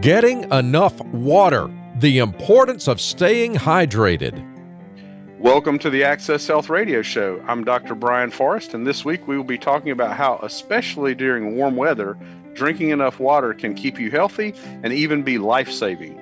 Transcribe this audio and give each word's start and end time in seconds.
Getting 0.00 0.44
enough 0.52 1.00
water, 1.06 1.68
the 1.96 2.18
importance 2.18 2.86
of 2.86 3.00
staying 3.00 3.56
hydrated. 3.56 4.44
Welcome 5.40 5.76
to 5.80 5.90
the 5.90 6.04
Access 6.04 6.46
Health 6.46 6.68
Radio 6.68 7.02
Show. 7.02 7.42
I'm 7.48 7.64
Dr. 7.64 7.96
Brian 7.96 8.30
Forrest, 8.30 8.74
and 8.74 8.86
this 8.86 9.04
week 9.04 9.26
we 9.26 9.36
will 9.36 9.42
be 9.42 9.58
talking 9.58 9.90
about 9.90 10.16
how, 10.16 10.38
especially 10.44 11.16
during 11.16 11.56
warm 11.56 11.74
weather, 11.74 12.16
drinking 12.54 12.90
enough 12.90 13.18
water 13.18 13.52
can 13.52 13.74
keep 13.74 13.98
you 13.98 14.08
healthy 14.08 14.54
and 14.84 14.92
even 14.92 15.24
be 15.24 15.36
life 15.36 15.68
saving. 15.68 16.16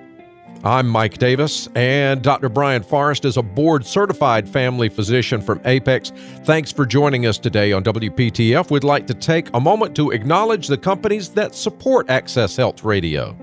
I'm 0.64 0.88
Mike 0.88 1.18
Davis, 1.18 1.68
and 1.74 2.22
Dr. 2.22 2.48
Brian 2.48 2.82
Forrest 2.82 3.26
is 3.26 3.36
a 3.36 3.42
board 3.42 3.84
certified 3.84 4.48
family 4.48 4.88
physician 4.88 5.42
from 5.42 5.60
Apex. 5.66 6.12
Thanks 6.44 6.72
for 6.72 6.86
joining 6.86 7.26
us 7.26 7.36
today 7.36 7.72
on 7.72 7.84
WPTF. 7.84 8.70
We'd 8.70 8.84
like 8.84 9.06
to 9.08 9.14
take 9.14 9.50
a 9.52 9.60
moment 9.60 9.94
to 9.96 10.12
acknowledge 10.12 10.66
the 10.66 10.78
companies 10.78 11.28
that 11.30 11.54
support 11.54 12.08
Access 12.08 12.56
Health 12.56 12.82
Radio. 12.82 13.36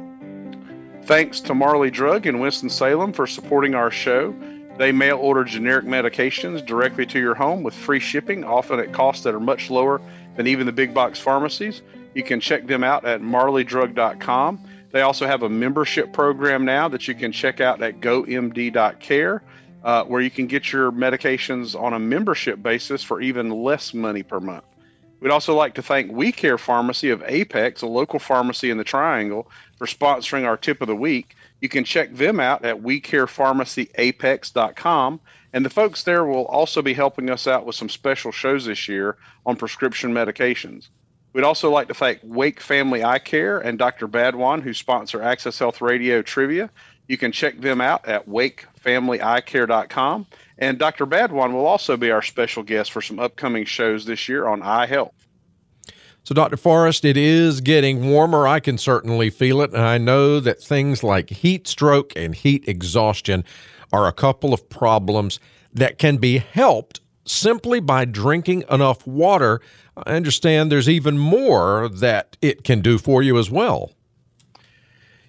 Thanks 1.05 1.41
to 1.41 1.53
Marley 1.53 1.91
Drug 1.91 2.27
in 2.27 2.39
Winston-Salem 2.39 3.11
for 3.11 3.27
supporting 3.27 3.75
our 3.75 3.91
show. 3.91 4.33
They 4.77 4.93
mail 4.93 5.17
order 5.17 5.43
generic 5.43 5.83
medications 5.83 6.65
directly 6.65 7.05
to 7.07 7.19
your 7.19 7.35
home 7.35 7.61
with 7.61 7.73
free 7.73 7.99
shipping, 7.99 8.45
often 8.45 8.79
at 8.79 8.93
costs 8.93 9.21
that 9.25 9.35
are 9.35 9.39
much 9.41 9.69
lower 9.69 9.99
than 10.37 10.47
even 10.47 10.65
the 10.65 10.71
big 10.71 10.93
box 10.93 11.19
pharmacies. 11.19 11.81
You 12.13 12.23
can 12.23 12.39
check 12.39 12.67
them 12.67 12.85
out 12.85 13.03
at 13.03 13.21
marleydrug.com. 13.21 14.63
They 14.91 15.01
also 15.01 15.27
have 15.27 15.43
a 15.43 15.49
membership 15.49 16.13
program 16.13 16.63
now 16.63 16.87
that 16.87 17.05
you 17.05 17.15
can 17.15 17.33
check 17.33 17.59
out 17.59 17.83
at 17.83 17.99
gomd.care, 17.99 19.43
uh, 19.83 20.03
where 20.05 20.21
you 20.21 20.31
can 20.31 20.47
get 20.47 20.71
your 20.71 20.89
medications 20.93 21.77
on 21.77 21.93
a 21.93 21.99
membership 21.99 22.63
basis 22.63 23.03
for 23.03 23.19
even 23.19 23.49
less 23.49 23.93
money 23.93 24.23
per 24.23 24.39
month. 24.39 24.63
We'd 25.23 25.31
also 25.31 25.55
like 25.55 25.73
to 25.75 25.81
thank 25.81 26.11
We 26.11 26.33
Care 26.33 26.57
Pharmacy 26.57 27.09
of 27.09 27.23
Apex, 27.25 27.81
a 27.81 27.87
local 27.87 28.19
pharmacy 28.19 28.69
in 28.69 28.77
the 28.77 28.83
Triangle, 28.83 29.49
for 29.77 29.87
sponsoring 29.87 30.45
our 30.45 30.57
tip 30.57 30.81
of 30.81 30.89
the 30.89 30.97
week. 30.97 31.37
You 31.61 31.69
can 31.69 31.85
check 31.85 32.13
them 32.13 32.41
out 32.41 32.65
at 32.65 32.81
wecarepharmacyapex.com. 32.81 35.21
And 35.53 35.65
the 35.65 35.69
folks 35.69 36.03
there 36.03 36.25
will 36.25 36.43
also 36.47 36.81
be 36.81 36.93
helping 36.93 37.29
us 37.29 37.47
out 37.47 37.65
with 37.65 37.77
some 37.77 37.87
special 37.87 38.33
shows 38.33 38.65
this 38.65 38.89
year 38.89 39.15
on 39.45 39.55
prescription 39.55 40.13
medications. 40.13 40.89
We'd 41.31 41.45
also 41.45 41.71
like 41.71 41.87
to 41.87 41.93
thank 41.93 42.19
Wake 42.21 42.59
Family 42.59 43.05
Eye 43.05 43.19
Care 43.19 43.59
and 43.59 43.79
Dr. 43.79 44.09
Badwan, 44.09 44.61
who 44.61 44.73
sponsor 44.73 45.23
Access 45.23 45.57
Health 45.57 45.79
Radio 45.79 46.21
Trivia. 46.21 46.69
You 47.07 47.17
can 47.17 47.31
check 47.31 47.59
them 47.59 47.81
out 47.81 48.07
at 48.07 48.27
wakefamilyeyecare.com. 48.27 50.27
And 50.57 50.79
Dr. 50.79 51.05
Badwan 51.05 51.53
will 51.53 51.65
also 51.65 51.97
be 51.97 52.11
our 52.11 52.21
special 52.21 52.63
guest 52.63 52.91
for 52.91 53.01
some 53.01 53.19
upcoming 53.19 53.65
shows 53.65 54.05
this 54.05 54.29
year 54.29 54.47
on 54.47 54.61
eye 54.61 54.85
health. 54.85 55.13
So, 56.23 56.33
Dr. 56.33 56.55
Forrest, 56.55 57.03
it 57.03 57.17
is 57.17 57.59
getting 57.59 58.09
warmer. 58.09 58.47
I 58.47 58.61
can 58.61 58.77
certainly 58.77 59.29
feel 59.29 59.61
it. 59.61 59.73
And 59.73 59.81
I 59.81 59.97
know 59.97 60.39
that 60.39 60.61
things 60.61 61.03
like 61.03 61.29
heat 61.29 61.67
stroke 61.67 62.13
and 62.15 62.33
heat 62.33 62.63
exhaustion 62.65 63.43
are 63.91 64.07
a 64.07 64.13
couple 64.13 64.53
of 64.53 64.69
problems 64.69 65.41
that 65.73 65.97
can 65.97 66.17
be 66.17 66.37
helped 66.37 67.01
simply 67.25 67.81
by 67.81 68.05
drinking 68.05 68.63
enough 68.69 69.05
water. 69.05 69.59
I 69.97 70.13
understand 70.13 70.71
there's 70.71 70.87
even 70.87 71.17
more 71.17 71.89
that 71.89 72.37
it 72.41 72.63
can 72.63 72.79
do 72.79 72.97
for 72.97 73.21
you 73.21 73.37
as 73.37 73.51
well. 73.51 73.91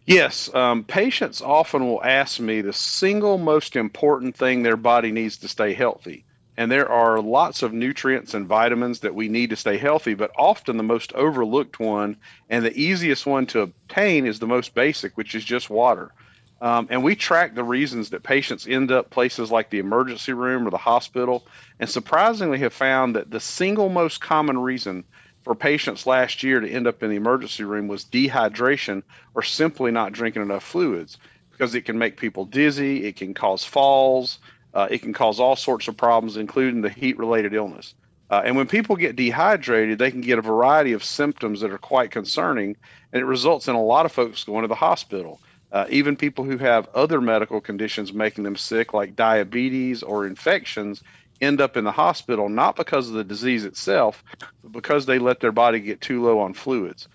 Yes, 0.06 0.52
um, 0.54 0.84
patients 0.84 1.40
often 1.40 1.86
will 1.86 2.02
ask 2.04 2.40
me 2.40 2.60
the 2.60 2.72
single 2.72 3.38
most 3.38 3.76
important 3.76 4.36
thing 4.36 4.62
their 4.62 4.76
body 4.76 5.12
needs 5.12 5.38
to 5.38 5.48
stay 5.48 5.72
healthy. 5.74 6.24
And 6.56 6.70
there 6.70 6.88
are 6.88 7.20
lots 7.20 7.62
of 7.62 7.72
nutrients 7.72 8.34
and 8.34 8.46
vitamins 8.46 9.00
that 9.00 9.14
we 9.14 9.28
need 9.28 9.50
to 9.50 9.56
stay 9.56 9.76
healthy, 9.76 10.14
but 10.14 10.30
often 10.38 10.76
the 10.76 10.82
most 10.82 11.12
overlooked 11.14 11.80
one 11.80 12.16
and 12.48 12.64
the 12.64 12.78
easiest 12.78 13.26
one 13.26 13.46
to 13.46 13.62
obtain 13.62 14.26
is 14.26 14.38
the 14.38 14.46
most 14.46 14.74
basic, 14.74 15.16
which 15.16 15.34
is 15.34 15.44
just 15.44 15.70
water. 15.70 16.12
Um, 16.60 16.86
and 16.90 17.02
we 17.02 17.16
track 17.16 17.54
the 17.54 17.64
reasons 17.64 18.10
that 18.10 18.22
patients 18.22 18.66
end 18.68 18.92
up 18.92 19.10
places 19.10 19.50
like 19.50 19.70
the 19.70 19.80
emergency 19.80 20.32
room 20.32 20.66
or 20.66 20.70
the 20.70 20.78
hospital, 20.78 21.46
and 21.80 21.90
surprisingly 21.90 22.58
have 22.60 22.72
found 22.72 23.16
that 23.16 23.30
the 23.30 23.40
single 23.40 23.88
most 23.88 24.20
common 24.20 24.58
reason 24.58 25.04
for 25.44 25.54
patients 25.54 26.06
last 26.06 26.42
year 26.42 26.58
to 26.58 26.68
end 26.68 26.86
up 26.86 27.02
in 27.02 27.10
the 27.10 27.16
emergency 27.16 27.64
room 27.64 27.86
was 27.86 28.04
dehydration 28.04 29.02
or 29.34 29.42
simply 29.42 29.90
not 29.90 30.12
drinking 30.12 30.42
enough 30.42 30.64
fluids 30.64 31.18
because 31.50 31.74
it 31.74 31.82
can 31.82 31.98
make 31.98 32.16
people 32.16 32.44
dizzy, 32.44 33.04
it 33.04 33.16
can 33.16 33.34
cause 33.34 33.64
falls, 33.64 34.38
uh, 34.72 34.88
it 34.90 35.02
can 35.02 35.12
cause 35.12 35.38
all 35.38 35.54
sorts 35.54 35.86
of 35.86 35.96
problems, 35.96 36.36
including 36.36 36.80
the 36.80 36.88
heat 36.88 37.16
related 37.18 37.54
illness. 37.54 37.94
Uh, 38.30 38.42
and 38.44 38.56
when 38.56 38.66
people 38.66 38.96
get 38.96 39.14
dehydrated, 39.14 39.98
they 39.98 40.10
can 40.10 40.22
get 40.22 40.38
a 40.38 40.42
variety 40.42 40.92
of 40.92 41.04
symptoms 41.04 41.60
that 41.60 41.70
are 41.70 41.78
quite 41.78 42.10
concerning, 42.10 42.74
and 43.12 43.20
it 43.20 43.26
results 43.26 43.68
in 43.68 43.74
a 43.74 43.82
lot 43.82 44.06
of 44.06 44.12
folks 44.12 44.42
going 44.44 44.62
to 44.62 44.68
the 44.68 44.74
hospital. 44.74 45.40
Uh, 45.70 45.86
even 45.90 46.16
people 46.16 46.44
who 46.44 46.56
have 46.56 46.88
other 46.94 47.20
medical 47.20 47.60
conditions 47.60 48.12
making 48.12 48.44
them 48.44 48.56
sick, 48.56 48.94
like 48.94 49.14
diabetes 49.14 50.02
or 50.02 50.26
infections, 50.26 51.02
end 51.44 51.60
up 51.60 51.76
in 51.76 51.84
the 51.84 51.92
hospital 51.92 52.48
not 52.48 52.76
because 52.76 53.08
of 53.08 53.14
the 53.14 53.24
disease 53.24 53.64
itself, 53.64 54.24
but 54.62 54.72
because 54.72 55.06
they 55.06 55.18
let 55.18 55.40
their 55.40 55.52
body 55.52 55.80
get 55.80 56.00
too 56.00 56.22
low 56.22 56.40
on 56.40 56.54
fluids. 56.54 57.08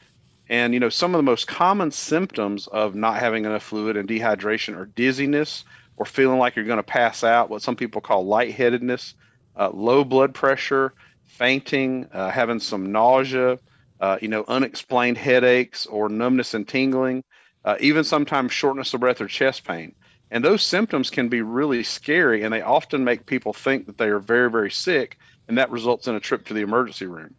And 0.49 0.73
you 0.73 0.79
know, 0.79 0.89
some 0.89 1.13
of 1.13 1.19
the 1.19 1.23
most 1.23 1.47
common 1.47 1.91
symptoms 1.91 2.67
of 2.67 2.95
not 2.95 3.17
having 3.17 3.45
enough 3.45 3.63
fluid 3.63 3.97
and 3.97 4.07
dehydration 4.07 4.75
are 4.77 4.85
dizziness 4.85 5.65
or 5.97 6.05
feeling 6.05 6.39
like 6.39 6.55
you're 6.55 6.65
going 6.65 6.77
to 6.77 6.83
pass 6.83 7.23
out, 7.23 7.49
what 7.49 7.61
some 7.61 7.75
people 7.75 8.01
call 8.01 8.25
lightheadedness, 8.25 9.15
uh, 9.57 9.69
low 9.69 10.03
blood 10.03 10.33
pressure, 10.33 10.93
fainting, 11.25 12.07
uh, 12.13 12.29
having 12.29 12.59
some 12.59 12.91
nausea, 12.91 13.59
uh, 13.99 14.17
you 14.21 14.27
know, 14.27 14.45
unexplained 14.47 15.17
headaches 15.17 15.85
or 15.85 16.07
numbness 16.07 16.53
and 16.53 16.67
tingling 16.67 17.23
uh, 17.65 17.75
even 17.79 18.03
sometimes 18.03 18.51
shortness 18.51 18.93
of 18.93 18.99
breath 18.99 19.21
or 19.21 19.27
chest 19.27 19.65
pain. 19.65 19.93
And 20.31 20.45
those 20.45 20.61
symptoms 20.61 21.09
can 21.09 21.27
be 21.27 21.41
really 21.41 21.83
scary, 21.83 22.43
and 22.43 22.53
they 22.53 22.61
often 22.61 23.03
make 23.03 23.25
people 23.25 23.53
think 23.53 23.87
that 23.87 23.97
they 23.97 24.07
are 24.07 24.19
very, 24.19 24.49
very 24.49 24.69
sick, 24.69 25.17
and 25.47 25.57
that 25.57 25.71
results 25.71 26.07
in 26.07 26.15
a 26.15 26.19
trip 26.19 26.45
to 26.47 26.53
the 26.53 26.61
emergency 26.61 27.07
room. 27.07 27.33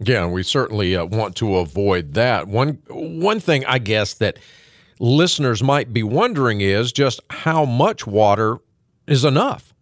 Yeah, 0.00 0.26
we 0.26 0.42
certainly 0.42 0.96
uh, 0.96 1.04
want 1.04 1.36
to 1.36 1.56
avoid 1.56 2.14
that. 2.14 2.48
One 2.48 2.80
one 2.88 3.38
thing 3.38 3.64
I 3.64 3.78
guess 3.78 4.14
that 4.14 4.38
listeners 4.98 5.62
might 5.62 5.92
be 5.92 6.02
wondering 6.02 6.60
is 6.60 6.92
just 6.92 7.20
how 7.30 7.64
much 7.64 8.06
water 8.06 8.58
is 9.06 9.24
enough. 9.24 9.72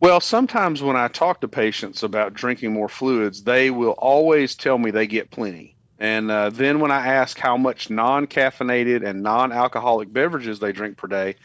Well, 0.00 0.20
sometimes 0.20 0.82
when 0.82 0.96
I 0.96 1.08
talk 1.08 1.40
to 1.42 1.48
patients 1.48 2.02
about 2.02 2.34
drinking 2.34 2.72
more 2.72 2.88
fluids, 2.88 3.44
they 3.44 3.70
will 3.70 3.92
always 3.98 4.56
tell 4.56 4.78
me 4.78 4.90
they 4.90 5.06
get 5.06 5.30
plenty. 5.30 5.71
And 6.02 6.32
uh, 6.32 6.50
then 6.50 6.80
when 6.80 6.90
I 6.90 7.06
ask 7.06 7.38
how 7.38 7.56
much 7.56 7.88
non 7.88 8.26
caffeinated 8.26 9.08
and 9.08 9.22
non 9.22 9.52
alcoholic 9.52 10.12
beverages 10.12 10.58
they 10.58 10.72
drink 10.72 10.96
per 10.96 11.06
day, 11.06 11.36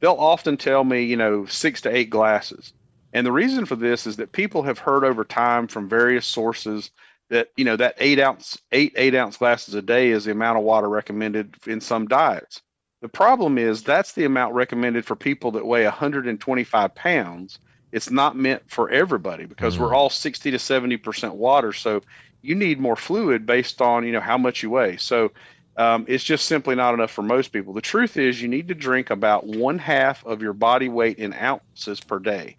they'll 0.00 0.14
often 0.14 0.56
tell 0.56 0.84
me, 0.84 1.02
you 1.02 1.18
know, 1.18 1.44
six 1.44 1.82
to 1.82 1.94
eight 1.94 2.08
glasses. 2.08 2.72
And 3.12 3.26
the 3.26 3.32
reason 3.32 3.66
for 3.66 3.76
this 3.76 4.06
is 4.06 4.16
that 4.16 4.32
people 4.32 4.62
have 4.62 4.78
heard 4.78 5.04
over 5.04 5.22
time 5.22 5.68
from 5.68 5.86
various 5.86 6.26
sources 6.26 6.90
that, 7.28 7.48
you 7.58 7.64
know, 7.66 7.76
that 7.76 7.94
eight 7.98 8.18
ounce, 8.18 8.56
eight, 8.72 8.94
eight 8.96 9.14
ounce 9.14 9.36
glasses 9.36 9.74
a 9.74 9.82
day 9.82 10.08
is 10.08 10.24
the 10.24 10.32
amount 10.32 10.56
of 10.56 10.64
water 10.64 10.88
recommended 10.88 11.54
in 11.66 11.82
some 11.82 12.08
diets. 12.08 12.62
The 13.02 13.10
problem 13.10 13.58
is 13.58 13.82
that's 13.82 14.12
the 14.12 14.24
amount 14.24 14.54
recommended 14.54 15.04
for 15.04 15.14
people 15.14 15.50
that 15.50 15.66
weigh 15.66 15.84
125 15.84 16.94
pounds. 16.94 17.58
It's 17.92 18.10
not 18.10 18.34
meant 18.34 18.62
for 18.70 18.88
everybody 18.88 19.44
because 19.44 19.74
mm-hmm. 19.74 19.84
we're 19.84 19.94
all 19.94 20.08
60 20.08 20.50
to 20.52 20.56
70% 20.56 21.34
water. 21.34 21.74
So 21.74 22.00
you 22.46 22.54
need 22.54 22.80
more 22.80 22.96
fluid 22.96 23.44
based 23.44 23.82
on 23.82 24.06
you 24.06 24.12
know 24.12 24.20
how 24.20 24.38
much 24.38 24.62
you 24.62 24.70
weigh. 24.70 24.96
So 24.96 25.32
um, 25.76 26.06
it's 26.08 26.24
just 26.24 26.46
simply 26.46 26.74
not 26.74 26.94
enough 26.94 27.10
for 27.10 27.22
most 27.22 27.48
people. 27.52 27.74
The 27.74 27.80
truth 27.82 28.16
is, 28.16 28.40
you 28.40 28.48
need 28.48 28.68
to 28.68 28.74
drink 28.74 29.10
about 29.10 29.46
one 29.46 29.78
half 29.78 30.24
of 30.24 30.40
your 30.40 30.54
body 30.54 30.88
weight 30.88 31.18
in 31.18 31.34
ounces 31.34 32.00
per 32.00 32.18
day. 32.18 32.56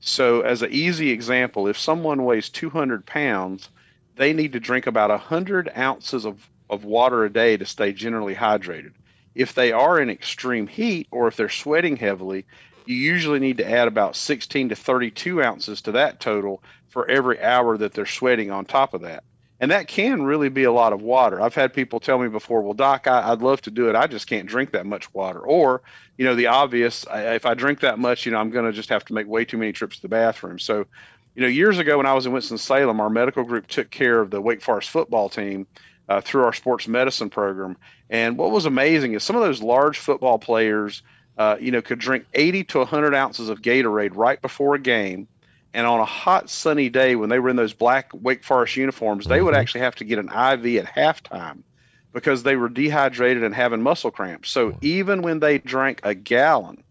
So, 0.00 0.42
as 0.42 0.62
an 0.62 0.70
easy 0.70 1.10
example, 1.10 1.66
if 1.66 1.78
someone 1.78 2.24
weighs 2.24 2.50
200 2.50 3.06
pounds, 3.06 3.68
they 4.16 4.32
need 4.32 4.52
to 4.52 4.60
drink 4.60 4.86
about 4.86 5.10
100 5.10 5.72
ounces 5.76 6.24
of, 6.24 6.48
of 6.68 6.84
water 6.84 7.24
a 7.24 7.32
day 7.32 7.56
to 7.56 7.64
stay 7.64 7.92
generally 7.92 8.34
hydrated. 8.34 8.92
If 9.34 9.54
they 9.54 9.72
are 9.72 10.00
in 10.00 10.10
extreme 10.10 10.66
heat 10.66 11.08
or 11.10 11.26
if 11.26 11.36
they're 11.36 11.48
sweating 11.48 11.96
heavily, 11.96 12.44
you 12.86 12.96
usually 12.96 13.38
need 13.38 13.58
to 13.58 13.70
add 13.70 13.88
about 13.88 14.14
16 14.14 14.70
to 14.70 14.76
32 14.76 15.42
ounces 15.42 15.80
to 15.82 15.92
that 15.92 16.20
total 16.20 16.62
for 16.88 17.08
every 17.08 17.40
hour 17.42 17.76
that 17.78 17.92
they're 17.92 18.06
sweating 18.06 18.50
on 18.50 18.64
top 18.64 18.94
of 18.94 19.02
that. 19.02 19.24
And 19.60 19.70
that 19.72 19.88
can 19.88 20.22
really 20.22 20.48
be 20.48 20.64
a 20.64 20.72
lot 20.72 20.92
of 20.92 21.02
water. 21.02 21.40
I've 21.40 21.54
had 21.54 21.74
people 21.74 21.98
tell 21.98 22.18
me 22.18 22.28
before, 22.28 22.62
well, 22.62 22.74
doc, 22.74 23.08
I, 23.08 23.30
would 23.30 23.42
love 23.42 23.60
to 23.62 23.70
do 23.70 23.88
it. 23.88 23.96
I 23.96 24.06
just 24.06 24.28
can't 24.28 24.46
drink 24.46 24.70
that 24.70 24.86
much 24.86 25.12
water. 25.12 25.40
Or, 25.40 25.82
you 26.16 26.24
know, 26.24 26.36
the 26.36 26.46
obvious, 26.46 27.04
I, 27.08 27.34
if 27.34 27.44
I 27.44 27.54
drink 27.54 27.80
that 27.80 27.98
much, 27.98 28.24
you 28.24 28.30
know, 28.30 28.38
I'm 28.38 28.50
going 28.50 28.66
to 28.66 28.72
just 28.72 28.88
have 28.90 29.04
to 29.06 29.14
make 29.14 29.26
way 29.26 29.44
too 29.44 29.58
many 29.58 29.72
trips 29.72 29.96
to 29.96 30.02
the 30.02 30.08
bathroom. 30.08 30.60
So, 30.60 30.86
you 31.34 31.42
know, 31.42 31.48
years 31.48 31.78
ago 31.78 31.96
when 31.96 32.06
I 32.06 32.14
was 32.14 32.24
in 32.24 32.32
Winston-Salem, 32.32 33.00
our 33.00 33.10
medical 33.10 33.42
group 33.42 33.66
took 33.66 33.90
care 33.90 34.20
of 34.20 34.30
the 34.30 34.40
Wake 34.40 34.62
Forest 34.62 34.90
football 34.90 35.28
team 35.28 35.66
uh, 36.08 36.20
through 36.20 36.44
our 36.44 36.52
sports 36.52 36.86
medicine 36.86 37.28
program. 37.28 37.76
And 38.10 38.38
what 38.38 38.52
was 38.52 38.64
amazing 38.64 39.14
is 39.14 39.24
some 39.24 39.34
of 39.34 39.42
those 39.42 39.60
large 39.60 39.98
football 39.98 40.38
players, 40.38 41.02
uh, 41.36 41.56
you 41.60 41.72
know, 41.72 41.82
could 41.82 41.98
drink 41.98 42.26
80 42.34 42.64
to 42.64 42.78
100 42.78 43.14
ounces 43.14 43.48
of 43.48 43.60
Gatorade 43.60 44.12
right 44.14 44.40
before 44.40 44.76
a 44.76 44.78
game 44.78 45.26
and 45.74 45.86
on 45.86 46.00
a 46.00 46.04
hot 46.04 46.48
sunny 46.50 46.88
day 46.88 47.16
when 47.16 47.28
they 47.28 47.38
were 47.38 47.50
in 47.50 47.56
those 47.56 47.72
black 47.72 48.10
Wake 48.12 48.44
Forest 48.44 48.76
uniforms, 48.76 49.26
they 49.26 49.40
would 49.40 49.52
mm-hmm. 49.52 49.60
actually 49.60 49.80
have 49.82 49.96
to 49.96 50.04
get 50.04 50.18
an 50.18 50.28
IV 50.28 50.76
at 50.76 50.86
halftime 50.86 51.62
because 52.12 52.42
they 52.42 52.56
were 52.56 52.68
dehydrated 52.68 53.42
and 53.42 53.54
having 53.54 53.82
muscle 53.82 54.10
cramps. 54.10 54.50
So 54.50 54.76
even 54.80 55.22
when 55.22 55.40
they 55.40 55.58
drank 55.58 56.00
a 56.02 56.14
gallon 56.14 56.82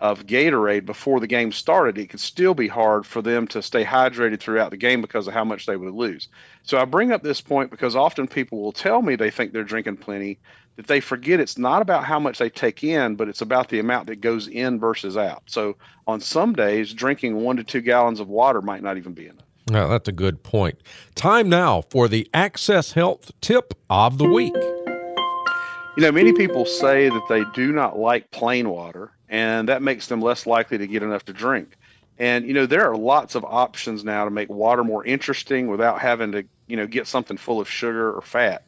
of 0.00 0.26
Gatorade 0.26 0.86
before 0.86 1.20
the 1.20 1.26
game 1.26 1.52
started, 1.52 1.98
it 1.98 2.08
could 2.08 2.20
still 2.20 2.54
be 2.54 2.68
hard 2.68 3.04
for 3.04 3.20
them 3.20 3.48
to 3.48 3.62
stay 3.62 3.84
hydrated 3.84 4.40
throughout 4.40 4.70
the 4.70 4.76
game 4.76 5.00
because 5.00 5.26
of 5.26 5.34
how 5.34 5.44
much 5.44 5.66
they 5.66 5.76
would 5.76 5.92
lose. 5.92 6.28
So 6.62 6.78
I 6.78 6.84
bring 6.84 7.12
up 7.12 7.22
this 7.22 7.40
point 7.40 7.70
because 7.70 7.96
often 7.96 8.28
people 8.28 8.60
will 8.60 8.72
tell 8.72 9.02
me 9.02 9.16
they 9.16 9.30
think 9.30 9.52
they're 9.52 9.64
drinking 9.64 9.96
plenty, 9.96 10.38
that 10.78 10.86
they 10.86 11.00
forget 11.00 11.40
it's 11.40 11.58
not 11.58 11.82
about 11.82 12.04
how 12.04 12.20
much 12.20 12.38
they 12.38 12.48
take 12.48 12.84
in, 12.84 13.16
but 13.16 13.28
it's 13.28 13.40
about 13.40 13.68
the 13.68 13.80
amount 13.80 14.06
that 14.06 14.20
goes 14.20 14.46
in 14.46 14.78
versus 14.78 15.16
out. 15.16 15.42
So 15.46 15.76
on 16.06 16.20
some 16.20 16.52
days, 16.52 16.94
drinking 16.94 17.34
one 17.34 17.56
to 17.56 17.64
two 17.64 17.80
gallons 17.80 18.20
of 18.20 18.28
water 18.28 18.62
might 18.62 18.80
not 18.80 18.96
even 18.96 19.12
be 19.12 19.26
enough. 19.26 19.44
Yeah, 19.68 19.88
that's 19.88 20.06
a 20.08 20.12
good 20.12 20.44
point. 20.44 20.80
Time 21.16 21.48
now 21.48 21.82
for 21.90 22.06
the 22.06 22.30
Access 22.32 22.92
Health 22.92 23.32
tip 23.40 23.74
of 23.90 24.18
the 24.18 24.28
week. 24.28 24.54
You 24.54 26.04
know, 26.04 26.12
many 26.12 26.32
people 26.32 26.64
say 26.64 27.08
that 27.08 27.26
they 27.28 27.42
do 27.54 27.72
not 27.72 27.98
like 27.98 28.30
plain 28.30 28.68
water, 28.68 29.10
and 29.28 29.68
that 29.68 29.82
makes 29.82 30.06
them 30.06 30.22
less 30.22 30.46
likely 30.46 30.78
to 30.78 30.86
get 30.86 31.02
enough 31.02 31.24
to 31.24 31.32
drink. 31.32 31.76
And 32.20 32.46
you 32.46 32.54
know, 32.54 32.66
there 32.66 32.88
are 32.88 32.96
lots 32.96 33.34
of 33.34 33.44
options 33.44 34.04
now 34.04 34.24
to 34.24 34.30
make 34.30 34.48
water 34.48 34.84
more 34.84 35.04
interesting 35.04 35.66
without 35.66 36.00
having 36.00 36.30
to, 36.32 36.44
you 36.68 36.76
know, 36.76 36.86
get 36.86 37.08
something 37.08 37.36
full 37.36 37.60
of 37.60 37.68
sugar 37.68 38.12
or 38.12 38.22
fat. 38.22 38.62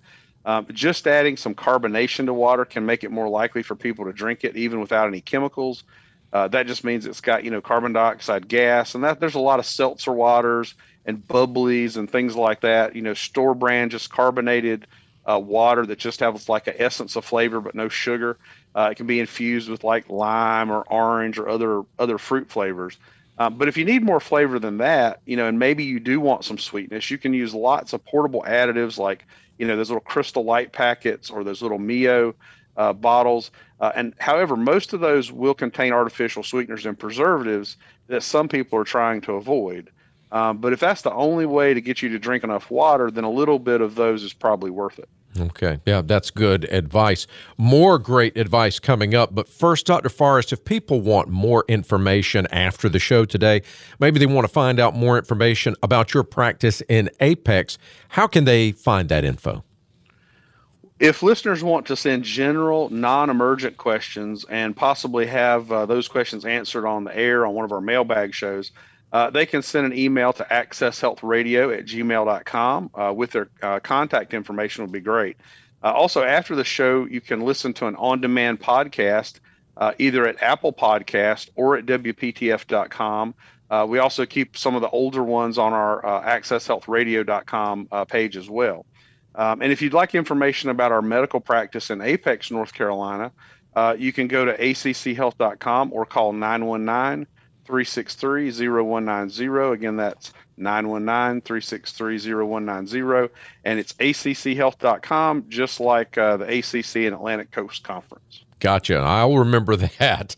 Um, 0.45 0.67
just 0.73 1.07
adding 1.07 1.37
some 1.37 1.55
carbonation 1.55 2.27
to 2.27 2.35
water 2.35 2.65
can 2.65 2.87
make 2.87 3.05
it 3.05 3.11
more 3.11 3.29
likely 3.29 3.63
for 3.63 3.75
people 3.75 4.07
to 4.07 4.13
drink 4.13 4.45
it, 4.45 4.57
even 4.57 4.81
without 4.81 5.07
any 5.07 5.21
chemicals. 5.21 5.85
Uh, 6.33 6.49
that 6.49 6.67
just 6.67 6.85
means 6.85 7.07
it's 7.07 7.21
got 7.21 7.45
you 7.45 7.51
know 7.51 7.61
carbon 7.61 7.93
dioxide 7.93 8.49
gas, 8.49 8.95
and 8.95 9.05
that 9.05 9.21
there's 9.21 9.35
a 9.35 9.41
lot 9.41 9.59
of 9.59 9.67
seltzer 9.67 10.13
waters 10.13 10.75
and 11.05 11.27
bubblies 11.27 11.97
and 11.97 12.11
things 12.11 12.37
like 12.37 12.61
that. 12.61 12.95
You 12.95 13.03
know, 13.03 13.15
store 13.15 13.55
brand 13.55 13.91
just 13.91 14.11
carbonated 14.11 14.87
uh, 15.31 15.39
water 15.39 15.85
that 15.87 15.99
just 15.99 16.21
has 16.21 16.49
like 16.49 16.67
an 16.67 16.75
essence 16.79 17.17
of 17.17 17.25
flavor 17.25 17.61
but 17.61 17.75
no 17.75 17.89
sugar. 17.89 18.39
Uh, 18.75 18.89
it 18.93 18.95
can 18.95 19.07
be 19.07 19.21
infused 19.21 19.69
with 19.69 19.85
like 19.85 20.09
lime 20.09 20.71
or 20.71 20.83
orange 20.83 21.39
or 21.39 21.49
other 21.49 21.83
other 21.99 22.17
fruit 22.19 22.51
flavors. 22.51 22.97
Um, 23.41 23.57
but 23.57 23.69
if 23.69 23.79
you 23.79 23.87
need 23.87 24.03
more 24.03 24.21
flavor 24.21 24.59
than 24.59 24.77
that, 24.79 25.23
you 25.25 25.35
know, 25.35 25.47
and 25.47 25.59
maybe 25.59 25.83
you 25.83 25.99
do 25.99 26.21
want 26.21 26.45
some 26.45 26.59
sweetness, 26.59 27.11
you 27.11 27.17
can 27.17 27.33
use 27.33 27.55
lots 27.55 27.95
of 27.95 28.05
portable 28.05 28.45
additives 28.47 28.99
like 28.99 29.25
you 29.57 29.67
know 29.67 29.77
those 29.77 29.89
little 29.89 30.03
crystal 30.03 30.45
light 30.45 30.73
packets 30.73 31.31
or 31.31 31.43
those 31.43 31.63
little 31.63 31.79
Mio 31.79 32.35
uh, 32.77 32.93
bottles. 32.93 33.51
Uh, 33.81 33.93
and 33.97 34.13
however, 34.19 34.57
most 34.57 34.93
of 34.93 35.01
those 35.01 35.33
will 35.33 35.55
contain 35.55 35.91
artificial 35.91 36.43
sweeteners 36.43 36.85
and 36.85 36.99
preservatives 36.99 37.79
that 38.09 38.23
some 38.23 38.47
people 38.47 38.79
are 38.79 38.85
trying 38.85 39.23
to 39.23 39.33
avoid. 39.33 39.89
Um, 40.33 40.59
but 40.59 40.75
if 40.75 40.81
that's 40.81 41.01
the 41.01 41.13
only 41.13 41.47
way 41.47 41.73
to 41.73 41.81
get 41.81 42.03
you 42.03 42.11
to 42.11 42.19
drink 42.19 42.45
enough 42.45 42.71
water, 42.71 43.11
then 43.11 43.25
a 43.25 43.31
little 43.31 43.59
bit 43.59 43.81
of 43.81 43.95
those 43.95 44.23
is 44.23 44.35
probably 44.35 44.71
worth 44.71 44.99
it. 44.99 45.09
Okay. 45.38 45.79
Yeah, 45.87 46.03
that's 46.03 46.31
good 46.31 46.65
advice. 46.65 47.27
More 47.56 47.99
great 47.99 48.37
advice 48.37 48.81
coming 48.81 49.15
up. 49.15 49.35
But 49.35 49.49
first, 49.49 49.87
Dr. 49.87 50.09
Forrest, 50.09 50.53
if 50.53 50.65
people 50.65 51.00
want 51.00 51.29
more 51.29 51.65
information 51.69 52.49
after 52.50 52.88
the 52.88 52.99
show 52.99 53.25
today, 53.25 53.62
maybe 54.00 54.19
they 54.19 54.27
want 54.27 54.44
to 54.47 54.53
find 54.53 54.81
out 54.81 54.97
more 54.97 55.17
information 55.17 55.77
about 55.82 56.15
your 56.15 56.25
practice 56.25 56.82
in 56.88 57.11
Apex, 57.21 57.79
how 58.09 58.27
can 58.27 58.44
they 58.44 58.73
find 58.73 59.09
that 59.11 59.25
info? 59.25 59.62
If 60.99 61.23
listeners 61.23 61.62
want 61.65 61.87
to 61.87 61.97
send 61.97 62.25
general, 62.25 62.91
non 62.91 63.31
emergent 63.31 63.79
questions 63.79 64.44
and 64.50 64.76
possibly 64.76 65.26
have 65.26 65.71
uh, 65.73 65.87
those 65.87 66.09
questions 66.09 66.44
answered 66.44 66.87
on 66.87 67.05
the 67.05 67.17
air 67.17 67.47
on 67.47 67.55
one 67.55 67.65
of 67.65 67.73
our 67.73 67.81
mailbag 67.81 68.35
shows, 68.35 68.73
uh, 69.12 69.31
they 69.31 69.45
can 69.45 69.62
send 69.62 69.87
an 69.87 69.97
email 69.97 70.33
to 70.33 70.45
accesshealthradio 70.45 71.77
at 71.77 71.85
gmail.com 71.85 72.91
uh, 72.95 73.12
with 73.15 73.33
their 73.33 73.49
uh, 73.62 73.81
contact 73.81 74.35
information 74.35 74.85
would 74.85 74.93
be 74.93 75.01
great. 75.01 75.37
Uh, 75.83 75.93
also, 75.93 76.23
after 76.23 76.55
the 76.55 76.65
show, 76.65 77.07
you 77.07 77.21
can 77.21 77.41
listen 77.41 77.73
to 77.73 77.87
an 77.87 77.97
on-demand 77.97 78.61
podcast 78.61 79.41
uh, 79.79 79.93
either 79.99 80.27
at 80.27 80.41
Apple 80.43 80.73
Podcast 80.73 81.49
or 81.57 81.77
at 81.77 81.87
WPTF.com. 81.87 83.35
Uh, 83.71 83.87
we 83.89 83.99
also 83.99 84.27
keep 84.27 84.57
some 84.57 84.75
of 84.75 84.83
the 84.83 84.91
older 84.91 85.23
ones 85.23 85.57
on 85.59 85.73
our 85.73 86.03
accesshealthradio.com 86.25 87.87
page 88.09 88.37
as 88.37 88.51
well. 88.51 88.85
Um, 89.37 89.62
and 89.62 89.73
if 89.73 89.81
you'd 89.81 89.95
like 89.95 90.15
information 90.15 90.71
about 90.71 90.93
our 90.93 91.01
medical 91.01 91.41
practice 91.41 91.89
in 91.91 92.01
Apex, 92.01 92.51
North 92.51 92.75
Carolina, 92.75 93.33
you 93.97 94.12
can 94.12 94.27
go 94.27 94.45
to 94.45 94.57
acchealth.com 94.57 95.93
or 95.93 96.05
call 96.05 96.35
919- 96.35 97.27
363 97.71 98.51
0190. 98.51 99.73
Again, 99.73 99.97
that's 99.97 100.33
919 100.57 101.41
363 101.43 102.35
0190. 102.35 103.33
And 103.65 103.79
it's 103.79 103.93
acchealth.com, 103.95 105.45
just 105.49 105.79
like 105.79 106.19
uh, 106.19 106.37
the 106.37 106.59
ACC 106.59 106.97
and 106.97 107.15
Atlantic 107.15 107.53
Coast 107.53 107.85
Conference. 107.85 108.45
Gotcha. 108.59 108.97
I'll 108.99 109.39
remember 109.39 109.77
that. 109.99 110.35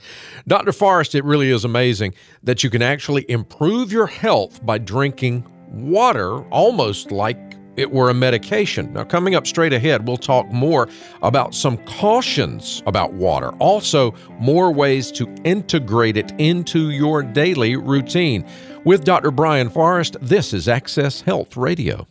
Dr. 0.47 0.73
Forrest, 0.73 1.15
it 1.15 1.25
really 1.25 1.51
is 1.51 1.65
amazing 1.65 2.15
that 2.43 2.63
you 2.63 2.71
can 2.71 2.83
actually 2.83 3.29
improve 3.31 3.91
your 3.91 4.07
health 4.07 4.65
by 4.65 4.79
drinking 4.79 5.47
water 5.71 6.43
almost 6.51 7.11
like 7.11 7.57
it 7.77 7.91
were 7.91 8.11
a 8.11 8.15
medication. 8.15 8.93
Now, 8.93 9.05
coming 9.05 9.35
up 9.35 9.47
straight 9.47 9.73
ahead, 9.73 10.07
we'll 10.07 10.17
talk 10.17 10.51
more 10.51 10.89
about 11.23 11.55
some 11.55 11.79
cautions 11.79 12.83
about 12.87 13.13
water, 13.15 13.51
also, 13.59 14.15
more 14.39 14.73
ways 14.73 15.11
to 15.13 15.33
integrate 15.45 16.17
it 16.17 16.33
into 16.39 16.91
your 16.91 17.23
daily 17.23 17.77
routine. 17.77 18.45
With 18.85 19.05
Dr. 19.05 19.31
Brian 19.31 19.71
Forrest, 19.71 20.17
this 20.21 20.53
is 20.53 20.69
Access 20.69 21.21
Health 21.21 21.57
Radio 21.57 22.07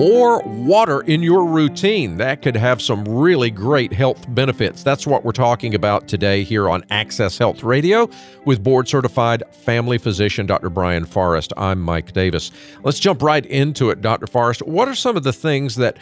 more 0.00 0.40
water 0.44 1.02
in 1.02 1.22
your 1.22 1.44
routine. 1.44 2.16
That 2.16 2.40
could 2.40 2.56
have 2.56 2.80
some 2.80 3.04
really 3.04 3.50
great 3.50 3.92
health 3.92 4.24
benefits. 4.34 4.82
That's 4.82 5.06
what 5.06 5.24
we're 5.24 5.32
talking 5.32 5.74
about 5.74 6.08
today 6.08 6.42
here 6.42 6.70
on 6.70 6.86
Access 6.88 7.36
Health 7.36 7.62
Radio 7.62 8.08
with 8.46 8.64
board 8.64 8.88
certified 8.88 9.42
family 9.52 9.98
physician 9.98 10.46
Dr. 10.46 10.70
Brian 10.70 11.04
Forrest. 11.04 11.52
I'm 11.54 11.82
Mike 11.82 12.14
Davis. 12.14 12.50
Let's 12.82 12.98
jump 12.98 13.20
right 13.20 13.44
into 13.44 13.90
it, 13.90 14.00
Dr. 14.00 14.26
Forrest. 14.26 14.62
What 14.62 14.88
are 14.88 14.94
some 14.94 15.18
of 15.18 15.22
the 15.22 15.34
things 15.34 15.76
that 15.76 15.98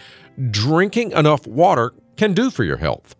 drinking 0.49 1.11
enough 1.11 1.45
water 1.49 1.93
can 2.17 2.35
do 2.35 2.53
for 2.53 2.63
your 2.63 2.77
health? 2.77 3.17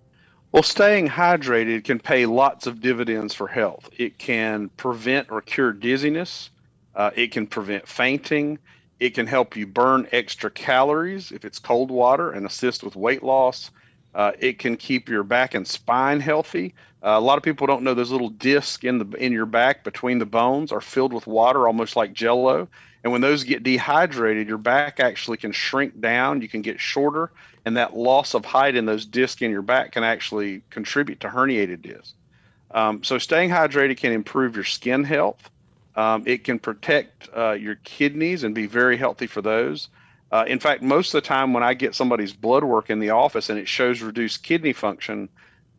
Well, 0.53 0.63
staying 0.63 1.09
hydrated 1.09 1.83
can 1.83 1.99
pay 1.99 2.25
lots 2.25 2.69
of 2.69 2.81
dividends 2.81 3.35
for 3.35 3.49
health. 3.49 3.91
It 3.99 4.19
can 4.19 4.69
prevent 4.77 5.29
or 5.33 5.41
cure 5.41 5.73
dizziness. 5.73 6.51
Uh, 6.95 7.11
it 7.17 7.33
can 7.33 7.49
prevent 7.49 7.89
fainting. 7.89 8.61
It 9.01 9.15
can 9.15 9.27
help 9.27 9.57
you 9.57 9.67
burn 9.67 10.09
extra 10.13 10.51
calories 10.51 11.31
if 11.31 11.45
it's 11.45 11.59
cold 11.59 11.91
water 11.91 12.33
and 12.33 12.45
assist 12.45 12.83
with 12.83 12.97
weight 12.97 13.23
loss. 13.23 13.71
Uh, 14.15 14.33
it 14.41 14.59
can 14.59 14.77
keep 14.77 15.09
your 15.09 15.23
back 15.23 15.55
and 15.55 15.67
spine 15.67 16.19
healthy. 16.19 16.75
Uh, 17.05 17.11
a 17.11 17.21
lot 17.21 17.39
of 17.39 17.45
people 17.45 17.67
don't 17.67 17.85
know 17.85 17.95
those 17.95 18.11
little 18.11 18.31
discs 18.31 18.83
in 18.83 18.99
the 18.99 19.17
in 19.19 19.33
your 19.33 19.47
back 19.47 19.85
between 19.85 20.19
the 20.19 20.27
bones 20.27 20.73
are 20.73 20.81
filled 20.81 21.13
with 21.13 21.27
water, 21.27 21.67
almost 21.69 21.95
like 21.95 22.13
Jello. 22.13 22.69
And 23.05 23.13
when 23.13 23.21
those 23.21 23.45
get 23.45 23.63
dehydrated, 23.63 24.49
your 24.49 24.59
back 24.59 24.99
actually 24.99 25.37
can 25.37 25.53
shrink 25.53 26.01
down. 26.01 26.43
You 26.43 26.49
can 26.49 26.63
get 26.63 26.81
shorter, 26.81 27.31
and 27.65 27.77
that 27.77 27.97
loss 27.97 28.35
of 28.35 28.45
height 28.45 28.75
in 28.75 28.87
those 28.87 29.07
discs 29.07 29.41
in 29.41 29.53
your 29.53 29.63
back 29.63 29.93
can 29.93 30.03
actually 30.03 30.63
contribute 30.71 31.21
to 31.21 31.29
herniated 31.29 31.83
discs. 31.83 32.15
Um, 32.73 33.05
so, 33.05 33.19
staying 33.19 33.51
hydrated 33.51 33.99
can 33.99 34.13
improve 34.13 34.57
your 34.57 34.65
skin 34.65 35.05
health. 35.05 35.49
Um, 35.99 36.23
it 36.27 36.45
can 36.45 36.61
protect 36.61 37.29
uh, 37.37 37.55
your 37.55 37.75
kidneys 37.83 38.45
and 38.45 38.55
be 38.55 38.67
very 38.67 38.97
healthy 38.97 39.27
for 39.27 39.43
those. 39.43 39.89
Uh, 40.31 40.45
in 40.47 40.61
fact, 40.61 40.81
most 40.81 41.09
of 41.09 41.21
the 41.21 41.27
time 41.27 41.53
when 41.53 41.65
I 41.65 41.75
get 41.75 41.93
somebody's 41.93 42.33
blood 42.33 42.63
work 42.63 42.89
in 42.89 43.01
the 43.01 43.11
office 43.11 43.51
and 43.51 43.59
it 43.59 43.67
shows 43.67 44.01
reduced 44.01 44.45
kidney 44.45 44.73
function, 44.73 45.29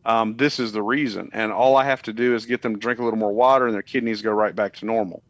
um, 0.04 0.36
this 0.36 0.60
is 0.60 0.74
the 0.74 0.84
reason. 0.84 1.30
And 1.32 1.54
all 1.54 1.78
I 1.78 1.86
have 1.86 2.02
to 2.02 2.12
do 2.12 2.36
is 2.36 2.46
get 2.46 2.62
them 2.62 2.74
to 2.74 2.80
drink 2.82 3.00
a 3.00 3.04
little 3.04 3.18
more 3.18 3.32
water 3.32 3.66
and 3.66 3.74
their 3.74 3.82
kidneys 3.82 4.22
go 4.22 4.32
right 4.32 4.54
back 4.54 4.74
to 4.80 4.86
normal. 4.86 5.24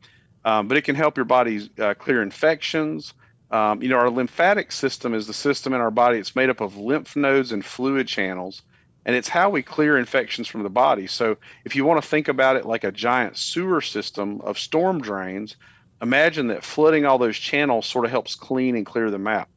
Um, 0.43 0.67
but 0.67 0.75
it 0.75 0.85
can 0.85 0.95
help 0.95 1.17
your 1.17 1.25
body 1.25 1.69
uh, 1.77 1.93
clear 1.93 2.23
infections. 2.23 3.13
Um, 3.51 3.83
you 3.83 3.89
know, 3.89 3.97
our 3.97 4.09
lymphatic 4.09 4.71
system 4.71 5.13
is 5.13 5.27
the 5.27 5.35
system 5.35 5.73
in 5.73 5.81
our 5.81 5.91
body. 5.91 6.17
It's 6.17 6.35
made 6.35 6.49
up 6.49 6.61
of 6.61 6.77
lymph 6.77 7.15
nodes 7.15 7.51
and 7.51 7.63
fluid 7.63 8.07
channels 8.07 8.63
and 9.05 9.15
it's 9.15 9.29
how 9.29 9.49
we 9.49 9.61
clear 9.61 9.97
infections 9.97 10.47
from 10.47 10.63
the 10.63 10.69
body. 10.69 11.07
So 11.07 11.37
if 11.65 11.75
you 11.75 11.85
want 11.85 12.01
to 12.01 12.07
think 12.07 12.27
about 12.27 12.55
it 12.55 12.65
like 12.65 12.83
a 12.83 12.91
giant 12.91 13.37
sewer 13.37 13.81
system 13.81 14.41
of 14.41 14.59
storm 14.59 15.01
drains, 15.01 15.55
imagine 16.01 16.47
that 16.47 16.63
flooding 16.63 17.05
all 17.05 17.17
those 17.17 17.37
channels 17.37 17.85
sort 17.85 18.05
of 18.05 18.11
helps 18.11 18.35
clean 18.35 18.75
and 18.75 18.85
clear 18.85 19.09
them 19.09 19.27
out. 19.27 19.47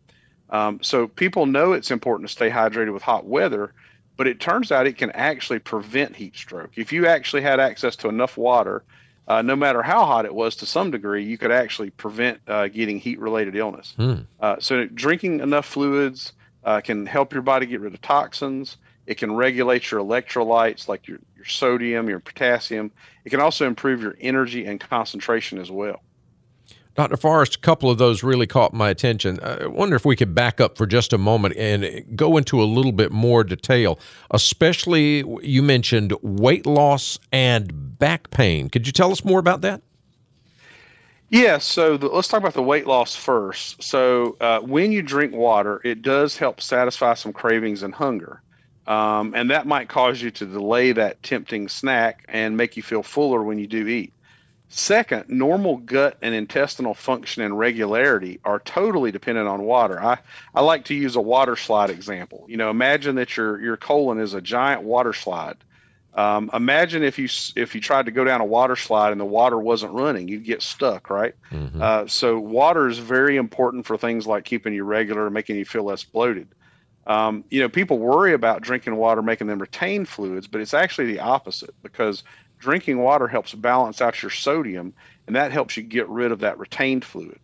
Um, 0.50 0.80
so 0.82 1.08
people 1.08 1.46
know 1.46 1.72
it's 1.72 1.90
important 1.90 2.28
to 2.28 2.32
stay 2.32 2.50
hydrated 2.50 2.92
with 2.92 3.02
hot 3.02 3.26
weather, 3.26 3.72
but 4.16 4.26
it 4.26 4.38
turns 4.38 4.70
out 4.70 4.86
it 4.86 4.98
can 4.98 5.10
actually 5.12 5.58
prevent 5.58 6.14
heat 6.14 6.36
stroke. 6.36 6.72
If 6.76 6.92
you 6.92 7.06
actually 7.06 7.42
had 7.42 7.58
access 7.58 7.96
to 7.96 8.08
enough 8.08 8.36
water, 8.36 8.84
uh, 9.28 9.40
no 9.40 9.56
matter 9.56 9.82
how 9.82 10.04
hot 10.04 10.24
it 10.24 10.34
was 10.34 10.56
to 10.56 10.66
some 10.66 10.90
degree, 10.90 11.24
you 11.24 11.38
could 11.38 11.52
actually 11.52 11.90
prevent 11.90 12.40
uh, 12.48 12.68
getting 12.68 12.98
heat 12.98 13.18
related 13.18 13.56
illness. 13.56 13.94
Hmm. 13.96 14.14
Uh, 14.40 14.56
so 14.58 14.86
drinking 14.86 15.40
enough 15.40 15.64
fluids 15.64 16.32
uh, 16.64 16.80
can 16.80 17.06
help 17.06 17.32
your 17.32 17.42
body 17.42 17.66
get 17.66 17.80
rid 17.80 17.94
of 17.94 18.00
toxins. 18.02 18.76
It 19.12 19.18
can 19.18 19.36
regulate 19.36 19.90
your 19.90 20.00
electrolytes 20.00 20.88
like 20.88 21.06
your, 21.06 21.18
your 21.36 21.44
sodium, 21.44 22.08
your 22.08 22.18
potassium. 22.18 22.90
It 23.26 23.30
can 23.30 23.40
also 23.40 23.66
improve 23.66 24.00
your 24.00 24.16
energy 24.22 24.64
and 24.64 24.80
concentration 24.80 25.58
as 25.58 25.70
well. 25.70 26.00
Dr. 26.94 27.18
Forrest, 27.18 27.56
a 27.56 27.58
couple 27.58 27.90
of 27.90 27.98
those 27.98 28.22
really 28.22 28.46
caught 28.46 28.72
my 28.72 28.88
attention. 28.88 29.38
I 29.42 29.66
wonder 29.66 29.96
if 29.96 30.06
we 30.06 30.16
could 30.16 30.34
back 30.34 30.62
up 30.62 30.78
for 30.78 30.86
just 30.86 31.12
a 31.12 31.18
moment 31.18 31.54
and 31.58 32.16
go 32.16 32.38
into 32.38 32.62
a 32.62 32.64
little 32.64 32.92
bit 32.92 33.12
more 33.12 33.44
detail, 33.44 33.98
especially 34.30 35.22
you 35.42 35.62
mentioned 35.62 36.14
weight 36.22 36.64
loss 36.64 37.18
and 37.32 37.98
back 37.98 38.30
pain. 38.30 38.70
Could 38.70 38.86
you 38.86 38.94
tell 38.94 39.12
us 39.12 39.26
more 39.26 39.38
about 39.38 39.60
that? 39.60 39.82
Yeah, 41.28 41.58
so 41.58 41.98
the, 41.98 42.08
let's 42.08 42.28
talk 42.28 42.40
about 42.40 42.54
the 42.54 42.62
weight 42.62 42.86
loss 42.86 43.14
first. 43.14 43.82
So, 43.82 44.38
uh, 44.40 44.60
when 44.60 44.90
you 44.90 45.02
drink 45.02 45.34
water, 45.34 45.82
it 45.84 46.00
does 46.00 46.38
help 46.38 46.62
satisfy 46.62 47.12
some 47.14 47.34
cravings 47.34 47.82
and 47.82 47.94
hunger. 47.94 48.40
Um, 48.86 49.34
and 49.34 49.50
that 49.50 49.66
might 49.66 49.88
cause 49.88 50.20
you 50.20 50.30
to 50.32 50.46
delay 50.46 50.92
that 50.92 51.22
tempting 51.22 51.68
snack 51.68 52.24
and 52.28 52.56
make 52.56 52.76
you 52.76 52.82
feel 52.82 53.02
fuller 53.02 53.42
when 53.42 53.58
you 53.58 53.66
do 53.66 53.86
eat. 53.86 54.12
Second, 54.74 55.28
normal 55.28 55.76
gut 55.76 56.16
and 56.22 56.34
intestinal 56.34 56.94
function 56.94 57.42
and 57.42 57.58
regularity 57.58 58.40
are 58.42 58.58
totally 58.60 59.12
dependent 59.12 59.46
on 59.46 59.62
water. 59.62 60.02
I, 60.02 60.18
I 60.54 60.62
like 60.62 60.86
to 60.86 60.94
use 60.94 61.14
a 61.14 61.20
water 61.20 61.56
slide 61.56 61.90
example. 61.90 62.46
You 62.48 62.56
know, 62.56 62.70
imagine 62.70 63.16
that 63.16 63.36
your 63.36 63.60
your 63.60 63.76
colon 63.76 64.18
is 64.18 64.32
a 64.32 64.40
giant 64.40 64.82
water 64.82 65.12
slide. 65.12 65.58
Um, 66.14 66.50
imagine 66.54 67.02
if 67.02 67.18
you 67.18 67.28
if 67.54 67.74
you 67.74 67.82
tried 67.82 68.06
to 68.06 68.12
go 68.12 68.24
down 68.24 68.40
a 68.40 68.46
water 68.46 68.74
slide 68.74 69.12
and 69.12 69.20
the 69.20 69.26
water 69.26 69.58
wasn't 69.58 69.92
running, 69.92 70.28
you'd 70.28 70.44
get 70.44 70.62
stuck, 70.62 71.10
right? 71.10 71.34
Mm-hmm. 71.50 71.80
Uh, 71.80 72.06
so 72.06 72.38
water 72.38 72.88
is 72.88 72.98
very 72.98 73.36
important 73.36 73.84
for 73.84 73.98
things 73.98 74.26
like 74.26 74.46
keeping 74.46 74.72
you 74.72 74.84
regular 74.84 75.28
making 75.28 75.56
you 75.56 75.66
feel 75.66 75.84
less 75.84 76.02
bloated. 76.02 76.48
Um, 77.06 77.44
you 77.50 77.60
know, 77.60 77.68
people 77.68 77.98
worry 77.98 78.32
about 78.32 78.62
drinking 78.62 78.96
water 78.96 79.22
making 79.22 79.48
them 79.48 79.60
retain 79.60 80.04
fluids, 80.04 80.46
but 80.46 80.60
it's 80.60 80.74
actually 80.74 81.06
the 81.06 81.20
opposite 81.20 81.74
because 81.82 82.22
drinking 82.58 82.98
water 82.98 83.26
helps 83.26 83.54
balance 83.54 84.00
out 84.00 84.22
your 84.22 84.30
sodium, 84.30 84.94
and 85.26 85.34
that 85.34 85.52
helps 85.52 85.76
you 85.76 85.82
get 85.82 86.08
rid 86.08 86.30
of 86.30 86.40
that 86.40 86.58
retained 86.58 87.04
fluid. 87.04 87.38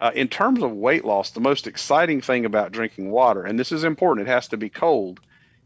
Uh, 0.00 0.10
in 0.14 0.28
terms 0.28 0.62
of 0.62 0.72
weight 0.72 1.04
loss, 1.04 1.30
the 1.30 1.40
most 1.40 1.66
exciting 1.66 2.20
thing 2.20 2.44
about 2.44 2.72
drinking 2.72 3.10
water, 3.10 3.42
and 3.44 3.58
this 3.58 3.72
is 3.72 3.84
important, 3.84 4.26
it 4.26 4.30
has 4.30 4.48
to 4.48 4.56
be 4.56 4.68
cold, 4.68 5.20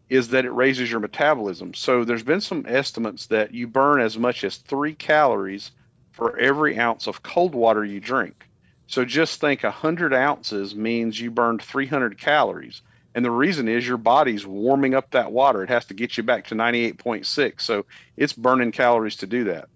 is 0.09 0.28
that 0.28 0.45
it 0.45 0.50
raises 0.50 0.90
your 0.90 1.00
metabolism. 1.00 1.75
So 1.75 2.04
there's 2.04 2.23
been 2.23 2.40
some 2.40 2.64
estimates 2.66 3.26
that 3.26 3.54
you 3.54 3.66
burn 3.66 4.00
as 4.00 4.18
much 4.18 4.42
as 4.45 4.57
three 4.57 4.95
calories 4.95 5.71
for 6.12 6.38
every 6.38 6.78
ounce 6.78 7.07
of 7.07 7.23
cold 7.23 7.54
water 7.54 7.85
you 7.85 8.00
drink. 8.00 8.47
So 8.87 9.04
just 9.04 9.40
think 9.40 9.62
100 9.62 10.14
ounces 10.14 10.75
means 10.75 11.21
you 11.21 11.30
burned 11.30 11.62
300 11.62 12.18
calories. 12.18 12.83
And 13.19 13.25
the 13.25 13.33
reason 13.33 13.67
is 13.67 13.85
your 13.85 13.97
body's 13.97 14.47
warming 14.47 14.95
up 14.95 15.11
that 15.11 15.33
water. 15.33 15.65
It 15.65 15.71
has 15.71 15.85
to 15.87 15.95
get 15.95 16.17
you 16.17 16.23
back 16.23 16.47
to 16.47 16.55
98.6. 16.55 17.61
So 17.61 17.85
it's 18.17 18.33
burning 18.33 18.71
calories 18.71 19.17
to 19.17 19.27
do 19.27 19.43
that. 19.43 19.69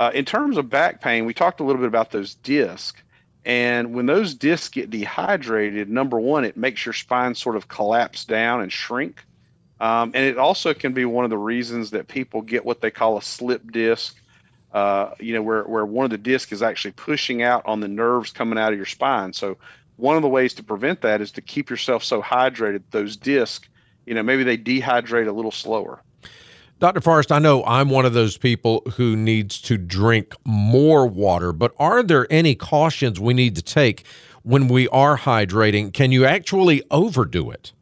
Uh, 0.00 0.10
in 0.12 0.24
terms 0.24 0.56
of 0.56 0.68
back 0.68 1.00
pain, 1.00 1.24
we 1.24 1.32
talked 1.32 1.60
a 1.60 1.62
little 1.62 1.80
bit 1.80 1.86
about 1.86 2.10
those 2.10 2.34
discs. 2.34 3.00
And 3.44 3.94
when 3.94 4.06
those 4.06 4.34
discs 4.34 4.70
get 4.70 4.90
dehydrated, 4.90 5.88
number 5.88 6.18
one, 6.18 6.44
it 6.44 6.56
makes 6.56 6.84
your 6.84 6.92
spine 6.92 7.36
sort 7.36 7.54
of 7.54 7.68
collapse 7.68 8.24
down 8.24 8.62
and 8.62 8.72
shrink. 8.72 9.24
Um, 9.78 10.10
and 10.12 10.24
it 10.24 10.36
also 10.36 10.74
can 10.74 10.92
be 10.92 11.04
one 11.04 11.22
of 11.22 11.30
the 11.30 11.38
reasons 11.38 11.90
that 11.92 12.08
people 12.08 12.42
get 12.42 12.64
what 12.64 12.80
they 12.80 12.90
call 12.90 13.16
a 13.16 13.22
slip 13.22 13.70
disc, 13.70 14.16
uh, 14.72 15.10
you 15.20 15.34
know, 15.34 15.42
where, 15.42 15.62
where 15.62 15.86
one 15.86 16.04
of 16.04 16.10
the 16.10 16.18
discs 16.18 16.50
is 16.50 16.62
actually 16.62 16.94
pushing 16.96 17.42
out 17.44 17.62
on 17.64 17.78
the 17.78 17.86
nerves 17.86 18.32
coming 18.32 18.58
out 18.58 18.72
of 18.72 18.76
your 18.76 18.86
spine. 18.86 19.32
So 19.32 19.56
one 19.98 20.16
of 20.16 20.22
the 20.22 20.28
ways 20.28 20.54
to 20.54 20.62
prevent 20.62 21.02
that 21.02 21.20
is 21.20 21.30
to 21.32 21.42
keep 21.42 21.68
yourself 21.68 22.02
so 22.02 22.22
hydrated 22.22 22.82
those 22.90 23.16
discs 23.16 23.68
you 24.06 24.14
know 24.14 24.22
maybe 24.22 24.42
they 24.42 24.56
dehydrate 24.56 25.28
a 25.28 25.32
little 25.32 25.52
slower 25.52 26.02
Dr. 26.80 27.00
Forrest, 27.00 27.32
I 27.32 27.40
know 27.40 27.64
I'm 27.64 27.90
one 27.90 28.06
of 28.06 28.12
those 28.12 28.36
people 28.36 28.84
who 28.94 29.16
needs 29.16 29.60
to 29.62 29.76
drink 29.76 30.32
more 30.44 31.08
water, 31.08 31.52
but 31.52 31.74
are 31.76 32.04
there 32.04 32.28
any 32.30 32.54
cautions 32.54 33.18
we 33.18 33.34
need 33.34 33.56
to 33.56 33.62
take 33.62 34.06
when 34.44 34.68
we 34.68 34.86
are 34.90 35.18
hydrating? 35.18 35.92
Can 35.92 36.12
you 36.12 36.24
actually 36.24 36.84
overdo 36.92 37.50
it? 37.50 37.72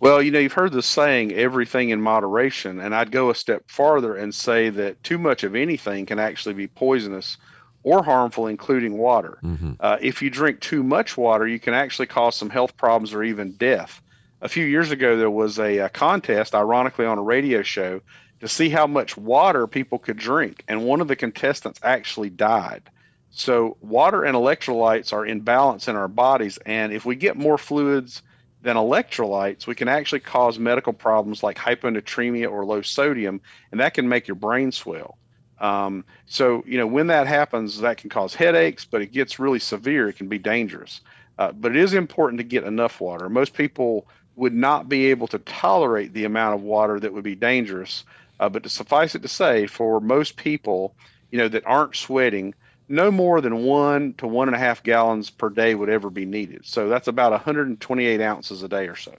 Well, 0.00 0.22
you 0.22 0.30
know, 0.30 0.38
you've 0.38 0.54
heard 0.54 0.72
the 0.72 0.82
saying, 0.82 1.32
everything 1.32 1.90
in 1.90 2.00
moderation. 2.00 2.80
And 2.80 2.94
I'd 2.94 3.12
go 3.12 3.28
a 3.28 3.34
step 3.34 3.64
farther 3.66 4.16
and 4.16 4.34
say 4.34 4.70
that 4.70 5.02
too 5.04 5.18
much 5.18 5.44
of 5.44 5.54
anything 5.54 6.06
can 6.06 6.18
actually 6.18 6.54
be 6.54 6.68
poisonous 6.68 7.36
or 7.82 8.02
harmful, 8.02 8.46
including 8.46 8.98
water. 8.98 9.38
Mm-hmm. 9.42 9.72
Uh, 9.80 9.96
if 10.00 10.22
you 10.22 10.30
drink 10.30 10.60
too 10.60 10.82
much 10.82 11.16
water, 11.16 11.46
you 11.46 11.58
can 11.58 11.74
actually 11.74 12.06
cause 12.06 12.36
some 12.36 12.50
health 12.50 12.76
problems 12.76 13.14
or 13.14 13.22
even 13.22 13.52
death. 13.52 14.02
A 14.42 14.48
few 14.48 14.64
years 14.64 14.90
ago, 14.90 15.16
there 15.16 15.30
was 15.30 15.58
a, 15.58 15.78
a 15.78 15.88
contest, 15.88 16.54
ironically, 16.54 17.06
on 17.06 17.18
a 17.18 17.22
radio 17.22 17.62
show 17.62 18.00
to 18.40 18.48
see 18.48 18.70
how 18.70 18.86
much 18.86 19.16
water 19.16 19.66
people 19.66 19.98
could 19.98 20.16
drink, 20.16 20.64
and 20.66 20.84
one 20.84 21.00
of 21.00 21.08
the 21.08 21.16
contestants 21.16 21.80
actually 21.82 22.30
died. 22.30 22.82
So, 23.30 23.76
water 23.80 24.24
and 24.24 24.34
electrolytes 24.34 25.12
are 25.12 25.24
in 25.24 25.40
balance 25.40 25.88
in 25.88 25.96
our 25.96 26.08
bodies, 26.08 26.58
and 26.64 26.92
if 26.92 27.04
we 27.04 27.16
get 27.16 27.36
more 27.36 27.58
fluids 27.58 28.22
than 28.62 28.76
electrolytes, 28.76 29.66
we 29.66 29.74
can 29.74 29.88
actually 29.88 30.20
cause 30.20 30.58
medical 30.58 30.92
problems 30.92 31.42
like 31.42 31.56
hyponatremia 31.56 32.50
or 32.50 32.64
low 32.64 32.82
sodium, 32.82 33.40
and 33.70 33.80
that 33.80 33.94
can 33.94 34.08
make 34.08 34.26
your 34.26 34.34
brain 34.34 34.72
swell. 34.72 35.16
Um, 35.60 36.04
so, 36.26 36.64
you 36.66 36.78
know, 36.78 36.86
when 36.86 37.08
that 37.08 37.26
happens, 37.26 37.80
that 37.80 37.98
can 37.98 38.10
cause 38.10 38.34
headaches, 38.34 38.84
but 38.84 39.02
it 39.02 39.12
gets 39.12 39.38
really 39.38 39.58
severe. 39.58 40.08
It 40.08 40.16
can 40.16 40.28
be 40.28 40.38
dangerous. 40.38 41.00
Uh, 41.38 41.52
but 41.52 41.76
it 41.76 41.76
is 41.76 41.94
important 41.94 42.38
to 42.38 42.44
get 42.44 42.64
enough 42.64 43.00
water. 43.00 43.28
Most 43.28 43.54
people 43.54 44.06
would 44.36 44.54
not 44.54 44.88
be 44.88 45.06
able 45.06 45.26
to 45.28 45.38
tolerate 45.40 46.12
the 46.14 46.24
amount 46.24 46.54
of 46.54 46.62
water 46.62 46.98
that 46.98 47.12
would 47.12 47.24
be 47.24 47.34
dangerous. 47.34 48.04
Uh, 48.38 48.48
but 48.48 48.62
to 48.62 48.68
suffice 48.68 49.14
it 49.14 49.22
to 49.22 49.28
say, 49.28 49.66
for 49.66 50.00
most 50.00 50.36
people, 50.36 50.94
you 51.30 51.38
know, 51.38 51.48
that 51.48 51.66
aren't 51.66 51.94
sweating, 51.94 52.54
no 52.88 53.10
more 53.10 53.40
than 53.40 53.64
one 53.64 54.14
to 54.14 54.26
one 54.26 54.48
and 54.48 54.54
a 54.54 54.58
half 54.58 54.82
gallons 54.82 55.30
per 55.30 55.48
day 55.48 55.74
would 55.74 55.90
ever 55.90 56.10
be 56.10 56.24
needed. 56.24 56.64
So 56.64 56.88
that's 56.88 57.06
about 57.06 57.32
128 57.32 58.20
ounces 58.20 58.62
a 58.62 58.68
day 58.68 58.88
or 58.88 58.96
so. 58.96 59.14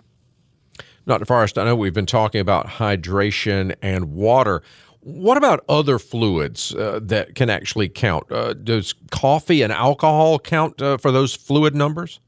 Dr. 1.08 1.26
Forrest, 1.26 1.58
I 1.58 1.64
know 1.64 1.76
we've 1.76 1.94
been 1.94 2.06
talking 2.06 2.42
about 2.42 2.68
hydration 2.68 3.76
and 3.82 4.14
water. 4.14 4.62
What 5.02 5.38
about 5.38 5.66
other 5.68 5.98
fluids 5.98 6.76
uh, 6.76 7.00
that 7.04 7.34
can 7.34 7.50
actually 7.50 7.90
count? 7.90 8.32
Uh, 8.32 8.54
does 8.54 8.94
coffee 9.10 9.64
and 9.64 9.74
alcohol 9.74 10.38
count 10.38 10.80
uh, 10.82 10.98
for 10.98 11.12
those 11.12 11.34
fluid 11.34 11.76
numbers? 11.76 12.20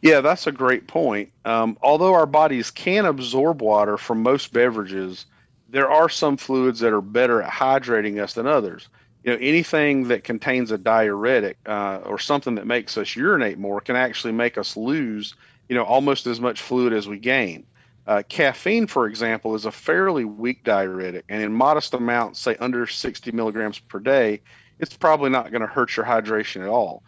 Yeah, 0.00 0.20
that's 0.20 0.46
a 0.46 0.52
great 0.52 0.86
point. 0.86 1.30
Um, 1.44 1.76
although 1.82 2.14
our 2.14 2.26
bodies 2.26 2.70
can 2.70 3.04
absorb 3.04 3.60
water 3.60 3.98
from 3.98 4.22
most 4.22 4.52
beverages, 4.52 5.26
there 5.68 5.90
are 5.90 6.08
some 6.08 6.36
fluids 6.36 6.80
that 6.80 6.92
are 6.92 7.02
better 7.02 7.42
at 7.42 7.50
hydrating 7.50 8.22
us 8.22 8.34
than 8.34 8.46
others. 8.46 8.88
You 9.24 9.32
know, 9.32 9.38
anything 9.40 10.08
that 10.08 10.24
contains 10.24 10.70
a 10.70 10.78
diuretic 10.78 11.58
uh, 11.66 11.98
or 12.04 12.18
something 12.18 12.54
that 12.54 12.66
makes 12.66 12.96
us 12.96 13.14
urinate 13.16 13.58
more 13.58 13.80
can 13.80 13.96
actually 13.96 14.32
make 14.32 14.56
us 14.56 14.76
lose, 14.76 15.34
you 15.68 15.74
know, 15.74 15.84
almost 15.84 16.26
as 16.26 16.40
much 16.40 16.62
fluid 16.62 16.92
as 16.94 17.08
we 17.08 17.18
gain. 17.18 17.66
Uh, 18.08 18.22
caffeine, 18.30 18.86
for 18.86 19.06
example, 19.06 19.54
is 19.54 19.66
a 19.66 19.70
fairly 19.70 20.24
weak 20.24 20.64
diuretic, 20.64 21.26
and 21.28 21.42
in 21.42 21.52
modest 21.52 21.92
amounts, 21.92 22.40
say 22.40 22.56
under 22.58 22.86
60 22.86 23.30
milligrams 23.32 23.78
per 23.80 24.00
day, 24.00 24.40
it's 24.78 24.96
probably 24.96 25.28
not 25.28 25.50
going 25.50 25.60
to 25.60 25.66
hurt 25.66 25.94
your 25.94 26.06
hydration 26.06 26.62
at 26.62 26.68
all. 26.68 27.02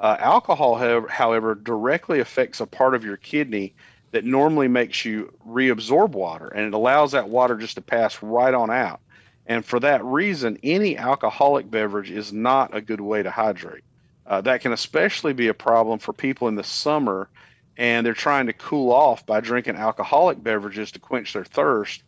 Uh, 0.00 0.16
alcohol, 0.18 0.74
however, 1.10 1.54
directly 1.54 2.20
affects 2.20 2.60
a 2.60 2.66
part 2.66 2.94
of 2.94 3.04
your 3.04 3.18
kidney 3.18 3.74
that 4.12 4.24
normally 4.24 4.66
makes 4.66 5.04
you 5.04 5.30
reabsorb 5.46 6.12
water, 6.12 6.48
and 6.48 6.66
it 6.66 6.72
allows 6.72 7.12
that 7.12 7.28
water 7.28 7.56
just 7.56 7.74
to 7.74 7.82
pass 7.82 8.22
right 8.22 8.54
on 8.54 8.70
out. 8.70 9.00
And 9.44 9.62
for 9.62 9.78
that 9.80 10.02
reason, 10.06 10.58
any 10.62 10.96
alcoholic 10.96 11.70
beverage 11.70 12.10
is 12.10 12.32
not 12.32 12.74
a 12.74 12.80
good 12.80 13.02
way 13.02 13.22
to 13.22 13.30
hydrate. 13.30 13.84
Uh, 14.26 14.40
that 14.40 14.62
can 14.62 14.72
especially 14.72 15.34
be 15.34 15.48
a 15.48 15.54
problem 15.54 15.98
for 15.98 16.14
people 16.14 16.48
in 16.48 16.54
the 16.54 16.64
summer 16.64 17.28
and 17.76 18.06
they're 18.06 18.14
trying 18.14 18.46
to 18.46 18.52
cool 18.52 18.92
off 18.92 19.26
by 19.26 19.40
drinking 19.40 19.76
alcoholic 19.76 20.42
beverages 20.42 20.92
to 20.92 20.98
quench 20.98 21.32
their 21.32 21.44
thirst 21.44 22.02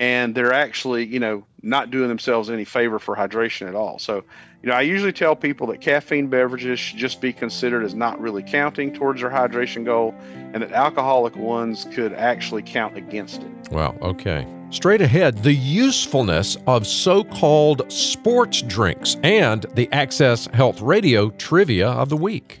and 0.00 0.34
they're 0.34 0.54
actually 0.54 1.04
you 1.04 1.20
know 1.20 1.44
not 1.62 1.90
doing 1.90 2.08
themselves 2.08 2.48
any 2.48 2.64
favor 2.64 2.98
for 2.98 3.14
hydration 3.14 3.68
at 3.68 3.74
all. 3.74 3.98
So 4.00 4.24
you 4.62 4.68
know 4.68 4.74
i 4.74 4.80
usually 4.80 5.12
tell 5.12 5.36
people 5.36 5.68
that 5.68 5.80
caffeine 5.80 6.26
beverages 6.26 6.80
should 6.80 6.98
just 6.98 7.20
be 7.20 7.32
considered 7.32 7.84
as 7.84 7.94
not 7.94 8.20
really 8.20 8.42
counting 8.42 8.92
towards 8.92 9.20
their 9.20 9.30
hydration 9.30 9.84
goal 9.84 10.14
and 10.34 10.62
that 10.62 10.72
alcoholic 10.72 11.36
ones 11.36 11.86
could 11.92 12.12
actually 12.14 12.62
count 12.62 12.96
against 12.96 13.42
it. 13.42 13.50
Well 13.70 13.96
okay. 14.02 14.46
Straight 14.70 15.02
ahead 15.02 15.42
the 15.42 15.52
usefulness 15.52 16.56
of 16.66 16.86
so-called 16.86 17.90
sports 17.92 18.62
drinks 18.62 19.16
and 19.22 19.66
the 19.74 19.88
access 19.92 20.46
health 20.46 20.80
radio 20.80 21.30
trivia 21.30 21.88
of 21.88 22.08
the 22.08 22.16
week 22.16 22.60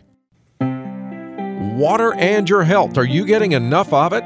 water 1.80 2.12
and 2.16 2.46
your 2.46 2.62
health. 2.62 2.98
Are 2.98 3.06
you 3.06 3.24
getting 3.24 3.52
enough 3.52 3.90
of 3.94 4.12
it? 4.12 4.22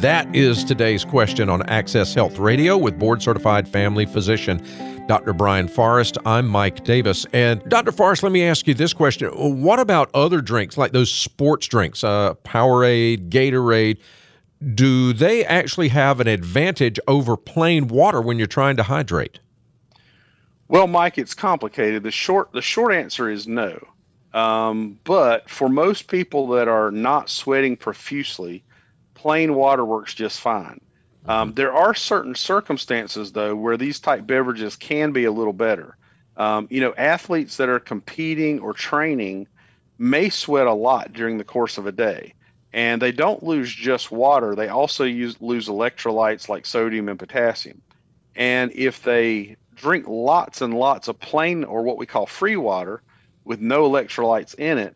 That 0.00 0.34
is 0.34 0.64
today's 0.64 1.04
question 1.04 1.50
on 1.50 1.62
Access 1.68 2.14
Health 2.14 2.38
Radio 2.38 2.78
with 2.78 2.98
board 2.98 3.20
certified 3.20 3.68
family 3.68 4.06
physician 4.06 4.66
Dr. 5.06 5.34
Brian 5.34 5.68
Forrest. 5.68 6.16
I'm 6.24 6.48
Mike 6.48 6.84
Davis. 6.84 7.26
And 7.34 7.62
Dr. 7.68 7.92
Forrest, 7.92 8.22
let 8.22 8.32
me 8.32 8.42
ask 8.42 8.66
you 8.66 8.72
this 8.72 8.94
question. 8.94 9.28
What 9.62 9.78
about 9.78 10.10
other 10.14 10.40
drinks 10.40 10.78
like 10.78 10.92
those 10.92 11.12
sports 11.12 11.66
drinks, 11.66 12.02
uh, 12.02 12.32
Powerade, 12.44 13.28
Gatorade? 13.28 13.98
Do 14.74 15.12
they 15.12 15.44
actually 15.44 15.88
have 15.88 16.18
an 16.18 16.28
advantage 16.28 16.98
over 17.06 17.36
plain 17.36 17.88
water 17.88 18.22
when 18.22 18.38
you're 18.38 18.46
trying 18.46 18.78
to 18.78 18.82
hydrate? 18.82 19.38
Well, 20.68 20.86
Mike, 20.86 21.18
it's 21.18 21.34
complicated. 21.34 22.02
The 22.02 22.10
short 22.10 22.52
the 22.52 22.62
short 22.62 22.94
answer 22.94 23.30
is 23.30 23.46
no. 23.46 23.86
Um, 24.36 25.00
but 25.04 25.48
for 25.48 25.70
most 25.70 26.08
people 26.08 26.46
that 26.48 26.68
are 26.68 26.90
not 26.90 27.30
sweating 27.30 27.74
profusely, 27.74 28.62
plain 29.14 29.54
water 29.54 29.82
works 29.82 30.12
just 30.12 30.40
fine. 30.40 30.78
Um, 31.24 31.54
there 31.54 31.72
are 31.72 31.94
certain 31.94 32.34
circumstances, 32.34 33.32
though, 33.32 33.56
where 33.56 33.78
these 33.78 33.98
type 33.98 34.26
beverages 34.26 34.76
can 34.76 35.10
be 35.10 35.24
a 35.24 35.32
little 35.32 35.54
better. 35.54 35.96
Um, 36.36 36.68
you 36.70 36.82
know, 36.82 36.92
athletes 36.98 37.56
that 37.56 37.70
are 37.70 37.80
competing 37.80 38.60
or 38.60 38.74
training 38.74 39.48
may 39.96 40.28
sweat 40.28 40.66
a 40.66 40.74
lot 40.74 41.14
during 41.14 41.38
the 41.38 41.44
course 41.44 41.78
of 41.78 41.86
a 41.86 41.92
day, 41.92 42.34
and 42.74 43.00
they 43.00 43.12
don't 43.12 43.42
lose 43.42 43.74
just 43.74 44.12
water. 44.12 44.54
They 44.54 44.68
also 44.68 45.04
use 45.04 45.40
lose 45.40 45.66
electrolytes 45.66 46.50
like 46.50 46.66
sodium 46.66 47.08
and 47.08 47.18
potassium. 47.18 47.80
And 48.34 48.70
if 48.74 49.02
they 49.02 49.56
drink 49.74 50.04
lots 50.06 50.60
and 50.60 50.74
lots 50.74 51.08
of 51.08 51.18
plain 51.18 51.64
or 51.64 51.82
what 51.82 51.96
we 51.96 52.04
call 52.04 52.26
free 52.26 52.56
water 52.56 53.00
with 53.46 53.60
no 53.60 53.88
electrolytes 53.88 54.54
in 54.56 54.76
it, 54.76 54.94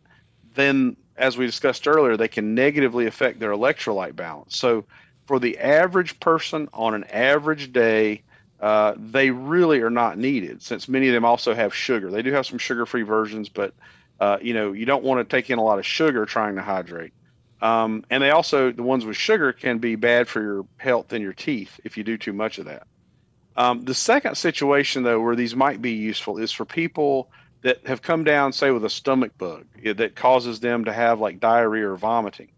then 0.53 0.95
as 1.17 1.37
we 1.37 1.45
discussed 1.45 1.87
earlier, 1.87 2.17
they 2.17 2.27
can 2.27 2.53
negatively 2.53 3.07
affect 3.07 3.39
their 3.39 3.51
electrolyte 3.51 4.15
balance. 4.15 4.57
So 4.57 4.85
for 5.25 5.39
the 5.39 5.57
average 5.57 6.19
person 6.19 6.67
on 6.73 6.93
an 6.93 7.05
average 7.05 7.71
day, 7.71 8.23
uh, 8.59 8.93
they 8.97 9.31
really 9.31 9.81
are 9.81 9.89
not 9.89 10.17
needed 10.17 10.61
since 10.61 10.87
many 10.87 11.07
of 11.07 11.13
them 11.13 11.25
also 11.25 11.55
have 11.55 11.73
sugar. 11.73 12.11
They 12.11 12.21
do 12.21 12.33
have 12.33 12.45
some 12.45 12.59
sugar 12.59 12.85
free 12.85 13.03
versions, 13.03 13.49
but 13.49 13.73
uh, 14.19 14.37
you 14.41 14.53
know, 14.53 14.71
you 14.71 14.85
don't 14.85 15.03
want 15.03 15.27
to 15.27 15.35
take 15.35 15.49
in 15.49 15.57
a 15.57 15.63
lot 15.63 15.79
of 15.79 15.85
sugar 15.85 16.25
trying 16.25 16.55
to 16.55 16.61
hydrate. 16.61 17.13
Um, 17.61 18.03
and 18.09 18.21
they 18.21 18.31
also, 18.31 18.71
the 18.71 18.83
ones 18.83 19.05
with 19.05 19.15
sugar 19.15 19.53
can 19.53 19.77
be 19.77 19.95
bad 19.95 20.27
for 20.27 20.41
your 20.41 20.65
health 20.77 21.13
and 21.13 21.23
your 21.23 21.33
teeth 21.33 21.79
if 21.83 21.97
you 21.97 22.03
do 22.03 22.17
too 22.17 22.33
much 22.33 22.57
of 22.57 22.65
that. 22.65 22.87
Um, 23.55 23.83
the 23.83 23.93
second 23.93 24.35
situation, 24.35 25.03
though, 25.03 25.21
where 25.21 25.35
these 25.35 25.55
might 25.55 25.81
be 25.81 25.91
useful 25.91 26.37
is 26.37 26.51
for 26.51 26.65
people 26.65 27.29
that 27.61 27.85
have 27.85 28.01
come 28.01 28.23
down, 28.23 28.53
say, 28.53 28.71
with 28.71 28.85
a 28.85 28.89
stomach 28.89 29.37
bug 29.37 29.65
that 29.83 30.15
causes 30.15 30.59
them 30.59 30.85
to 30.85 30.93
have 30.93 31.19
like 31.19 31.39
diarrhea 31.39 31.89
or 31.89 31.95
vomiting. 31.95 32.49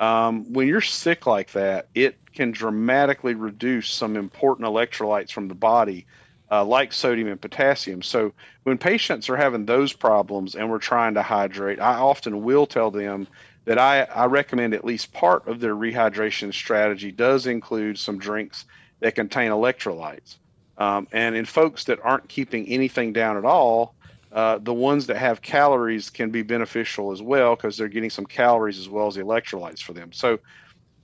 Um, 0.00 0.52
when 0.52 0.68
you're 0.68 0.80
sick 0.80 1.26
like 1.26 1.52
that, 1.52 1.88
it 1.94 2.16
can 2.34 2.50
dramatically 2.50 3.34
reduce 3.34 3.90
some 3.90 4.16
important 4.16 4.68
electrolytes 4.68 5.30
from 5.30 5.48
the 5.48 5.54
body, 5.54 6.06
uh, 6.50 6.64
like 6.64 6.92
sodium 6.92 7.28
and 7.28 7.40
potassium. 7.40 8.02
So, 8.02 8.32
when 8.64 8.78
patients 8.78 9.28
are 9.28 9.36
having 9.36 9.64
those 9.64 9.92
problems 9.92 10.54
and 10.54 10.70
we're 10.70 10.78
trying 10.78 11.14
to 11.14 11.22
hydrate, 11.22 11.80
I 11.80 11.94
often 11.94 12.42
will 12.42 12.66
tell 12.66 12.90
them 12.90 13.26
that 13.64 13.78
I, 13.78 14.02
I 14.02 14.26
recommend 14.26 14.74
at 14.74 14.84
least 14.84 15.12
part 15.12 15.46
of 15.46 15.60
their 15.60 15.76
rehydration 15.76 16.52
strategy 16.52 17.12
does 17.12 17.46
include 17.46 17.98
some 17.98 18.18
drinks 18.18 18.64
that 19.00 19.14
contain 19.14 19.50
electrolytes. 19.50 20.36
Um, 20.78 21.06
and 21.12 21.36
in 21.36 21.44
folks 21.44 21.84
that 21.84 22.00
aren't 22.02 22.28
keeping 22.28 22.66
anything 22.66 23.12
down 23.12 23.36
at 23.36 23.44
all, 23.44 23.94
uh, 24.32 24.58
the 24.58 24.72
ones 24.72 25.06
that 25.06 25.16
have 25.16 25.42
calories 25.42 26.08
can 26.10 26.30
be 26.30 26.42
beneficial 26.42 27.12
as 27.12 27.20
well 27.20 27.54
because 27.54 27.76
they're 27.76 27.88
getting 27.88 28.10
some 28.10 28.24
calories 28.24 28.78
as 28.78 28.88
well 28.88 29.06
as 29.06 29.16
electrolytes 29.16 29.80
for 29.80 29.92
them. 29.92 30.10
So, 30.12 30.38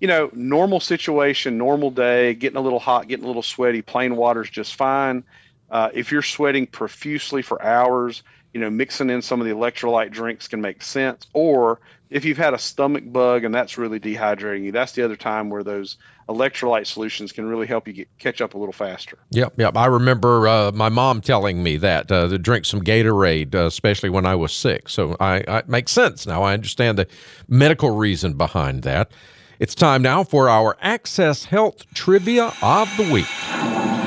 you 0.00 0.08
know, 0.08 0.30
normal 0.32 0.80
situation, 0.80 1.58
normal 1.58 1.90
day, 1.90 2.35
getting 2.35 2.56
a 2.56 2.61
little 2.62 2.78
hot, 2.78 3.08
getting 3.08 3.25
a 3.25 3.28
little 3.28 3.42
sweaty, 3.42 3.82
plain 3.82 4.16
water 4.16 4.42
is 4.42 4.50
just 4.50 4.76
fine. 4.76 5.25
Uh, 5.70 5.90
if 5.92 6.11
you're 6.11 6.23
sweating 6.23 6.66
profusely 6.66 7.42
for 7.42 7.62
hours, 7.62 8.23
you 8.55 8.61
know, 8.61 8.71
mixing 8.71 9.11
in 9.11 9.23
some 9.23 9.40
of 9.40 9.47
the 9.47 9.52
electrolyte 9.52 10.11
drinks 10.11 10.49
can 10.49 10.61
make 10.61 10.83
sense. 10.83 11.26
Or 11.33 11.81
if 12.11 12.25
you've 12.25 12.38
had 12.38 12.55
a 12.55 12.59
stomach 12.59 13.05
bug 13.07 13.45
and 13.45 13.55
that's 13.55 13.76
really 13.76 14.00
dehydrating 14.00 14.64
you, 14.64 14.73
that's 14.73 14.93
the 14.93 15.02
other 15.02 15.17
time 15.17 15.50
where 15.50 15.62
those 15.62 15.97
electrolyte 16.28 16.87
solutions 16.87 17.33
can 17.33 17.47
really 17.47 17.67
help 17.67 17.87
you 17.87 17.93
get, 17.93 18.09
catch 18.19 18.40
up 18.40 18.55
a 18.55 18.59
little 18.59 18.73
faster. 18.73 19.19
Yep, 19.31 19.55
yep. 19.59 19.76
I 19.76 19.87
remember 19.87 20.49
uh, 20.49 20.73
my 20.73 20.88
mom 20.88 21.21
telling 21.21 21.62
me 21.62 21.76
that 21.78 22.11
uh, 22.11 22.28
to 22.28 22.38
drink 22.38 22.64
some 22.64 22.83
Gatorade, 22.83 23.55
uh, 23.55 23.67
especially 23.67 24.11
when 24.11 24.26
I 24.26 24.35
was 24.35 24.52
sick. 24.52 24.88
So 24.88 25.17
I, 25.21 25.45
I 25.47 25.59
it 25.59 25.69
makes 25.69 25.93
sense 25.93 26.26
now. 26.26 26.43
I 26.43 26.55
understand 26.55 26.99
the 26.99 27.07
medical 27.49 27.90
reason 27.90 28.35
behind 28.35 28.83
that. 28.83 29.11
It's 29.59 29.75
time 29.75 30.02
now 30.02 30.23
for 30.23 30.49
our 30.49 30.76
Access 30.81 31.47
Health 31.47 31.85
Trivia 31.93 32.52
of 32.62 32.88
the 32.97 33.11
Week. 33.12 33.98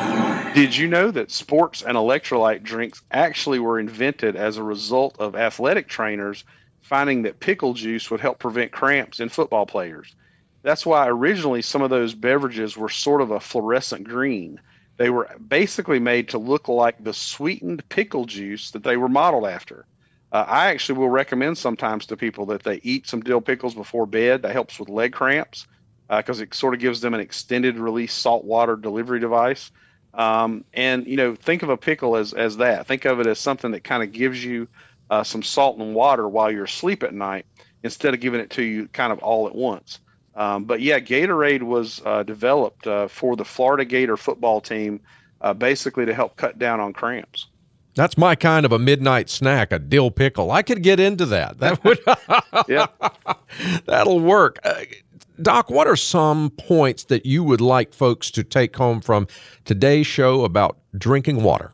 Did 0.54 0.76
you 0.76 0.90
know 0.90 1.12
that 1.12 1.32
sports 1.32 1.82
and 1.82 1.96
electrolyte 1.96 2.62
drinks 2.64 3.02
actually 3.10 3.60
were 3.60 3.80
invented 3.80 4.36
as 4.36 4.58
a 4.58 4.64
result 4.64 5.16
of 5.18 5.34
athletic 5.34 5.88
trainers 5.88 6.44
finding 6.82 7.22
that 7.22 7.40
pickle 7.40 7.74
juice 7.74 8.12
would 8.12 8.20
help 8.20 8.40
prevent 8.40 8.74
cramps 8.74 9.22
in 9.22 9.30
football 9.30 9.66
players? 9.66 10.14
That's 10.62 10.86
why 10.86 11.08
originally 11.08 11.62
some 11.62 11.82
of 11.82 11.90
those 11.90 12.14
beverages 12.14 12.76
were 12.76 12.90
sort 12.90 13.22
of 13.22 13.32
a 13.32 13.40
fluorescent 13.40 14.04
green. 14.04 14.60
They 14.98 15.10
were 15.10 15.30
basically 15.48 16.00
made 16.00 16.28
to 16.30 16.38
look 16.38 16.68
like 16.68 17.02
the 17.02 17.14
sweetened 17.14 17.88
pickle 17.88 18.26
juice 18.26 18.72
that 18.72 18.84
they 18.84 18.98
were 18.98 19.08
modeled 19.08 19.48
after. 19.48 19.86
Uh, 20.34 20.44
I 20.46 20.68
actually 20.68 21.00
will 21.00 21.10
recommend 21.10 21.58
sometimes 21.58 22.06
to 22.08 22.18
people 22.18 22.46
that 22.48 22.64
they 22.64 22.82
eat 22.84 23.08
some 23.08 23.22
dill 23.22 23.42
pickles 23.42 23.74
before 23.74 24.06
bed. 24.06 24.42
That 24.42 24.52
helps 24.52 24.80
with 24.80 24.90
leg 24.90 25.14
cramps 25.14 25.66
because 26.10 26.42
uh, 26.42 26.44
it 26.44 26.54
sort 26.54 26.74
of 26.74 26.82
gives 26.82 27.00
them 27.00 27.14
an 27.14 27.22
extended 27.22 27.80
release 27.80 28.14
saltwater 28.14 28.76
delivery 28.76 29.22
device. 29.22 29.72
Um, 30.14 30.66
and 30.74 31.08
you 31.08 31.16
know, 31.16 31.36
think 31.36 31.64
of 31.64 31.70
a 31.70 31.78
pickle 31.78 32.16
as 32.16 32.34
as 32.34 32.58
that. 32.58 32.88
Think 32.88 33.06
of 33.06 33.20
it 33.20 33.28
as 33.28 33.40
something 33.40 33.72
that 33.72 33.84
kind 33.84 34.04
of 34.04 34.12
gives 34.12 34.44
you 34.44 34.68
uh, 35.10 35.24
some 35.24 35.44
salt 35.44 35.78
and 35.78 35.96
water 35.96 36.28
while 36.28 36.52
you're 36.52 36.66
asleep 36.66 37.04
at 37.04 37.14
night, 37.14 37.46
instead 37.84 38.14
of 38.14 38.20
giving 38.20 38.40
it 38.40 38.50
to 38.52 38.64
you 38.64 38.88
kind 38.90 39.12
of 39.12 39.20
all 39.20 39.48
at 39.48 39.56
once. 39.56 40.00
Um, 40.36 40.64
but 40.64 40.82
yeah, 40.82 41.00
Gatorade 41.00 41.64
was 41.64 42.02
uh, 42.06 42.24
developed 42.24 42.88
uh, 42.88 43.08
for 43.08 43.36
the 43.36 43.46
Florida 43.46 43.86
Gator 43.86 44.18
football 44.18 44.62
team, 44.62 45.02
uh, 45.42 45.54
basically 45.54 46.06
to 46.06 46.14
help 46.14 46.38
cut 46.38 46.58
down 46.58 46.80
on 46.80 46.94
cramps. 46.94 47.48
That's 47.96 48.18
my 48.18 48.36
kind 48.36 48.66
of 48.66 48.72
a 48.72 48.80
midnight 48.80 49.30
snack, 49.30 49.74
a 49.74 49.80
dill 49.80 50.12
pickle. 50.12 50.50
I 50.50 50.62
could 50.62 50.82
get 50.82 51.00
into 51.00 51.26
that. 51.26 51.60
That 51.60 51.84
would, 51.84 52.00
yeah, 52.70 52.88
that'll 53.86 54.22
work. 54.22 54.60
Doc, 55.42 55.70
what 55.70 55.88
are 55.88 55.96
some 55.96 56.50
points 56.52 57.06
that 57.06 57.26
you 57.26 57.44
would 57.44 57.62
like 57.62 57.94
folks 57.94 58.32
to 58.32 58.44
take 58.44 58.76
home 58.76 59.02
from 59.02 59.28
today's 59.66 60.08
show 60.08 60.44
about 60.44 60.78
drinking 60.98 61.44
water? 61.44 61.72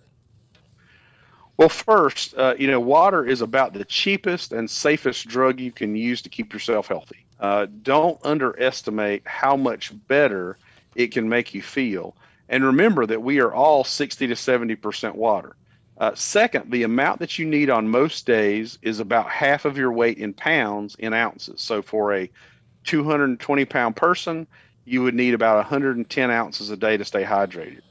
Well, 1.57 1.69
first, 1.69 2.35
uh, 2.37 2.53
you 2.59 2.67
know, 2.67 2.79
water 2.79 3.25
is 3.25 3.41
about 3.41 3.73
the 3.73 3.83
cheapest 3.85 4.51
and 4.51 4.69
safest 4.69 5.27
drug 5.27 5.59
you 5.59 5.71
can 5.71 5.95
use 5.95 6.21
to 6.21 6.29
keep 6.29 6.53
yourself 6.53 6.87
healthy. 6.87 7.25
Uh, 7.39 7.65
don't 7.81 8.19
underestimate 8.23 9.23
how 9.25 9.55
much 9.55 9.91
better 10.07 10.57
it 10.95 11.11
can 11.11 11.27
make 11.27 11.53
you 11.53 11.63
feel. 11.63 12.15
And 12.49 12.63
remember 12.63 13.05
that 13.07 13.23
we 13.23 13.39
are 13.39 13.53
all 13.53 13.83
60 13.83 14.27
to 14.27 14.33
70% 14.33 15.15
water. 15.15 15.55
Uh, 15.97 16.13
second, 16.13 16.71
the 16.71 16.83
amount 16.83 17.19
that 17.19 17.39
you 17.39 17.45
need 17.45 17.71
on 17.71 17.89
most 17.89 18.27
days 18.27 18.77
is 18.83 18.99
about 18.99 19.29
half 19.29 19.65
of 19.65 19.77
your 19.77 19.91
weight 19.91 20.19
in 20.19 20.33
pounds 20.33 20.95
in 20.99 21.11
ounces. 21.11 21.59
So 21.59 21.81
for 21.81 22.13
a 22.13 22.29
220 22.87 23.65
pound 23.65 23.95
person, 23.95 24.47
you 24.85 25.03
would 25.03 25.15
need 25.15 25.33
about 25.33 25.57
110 25.57 26.31
ounces 26.31 26.69
a 26.69 26.77
day 26.77 26.97
to 26.97 27.05
stay 27.05 27.23
hydrated. 27.23 27.81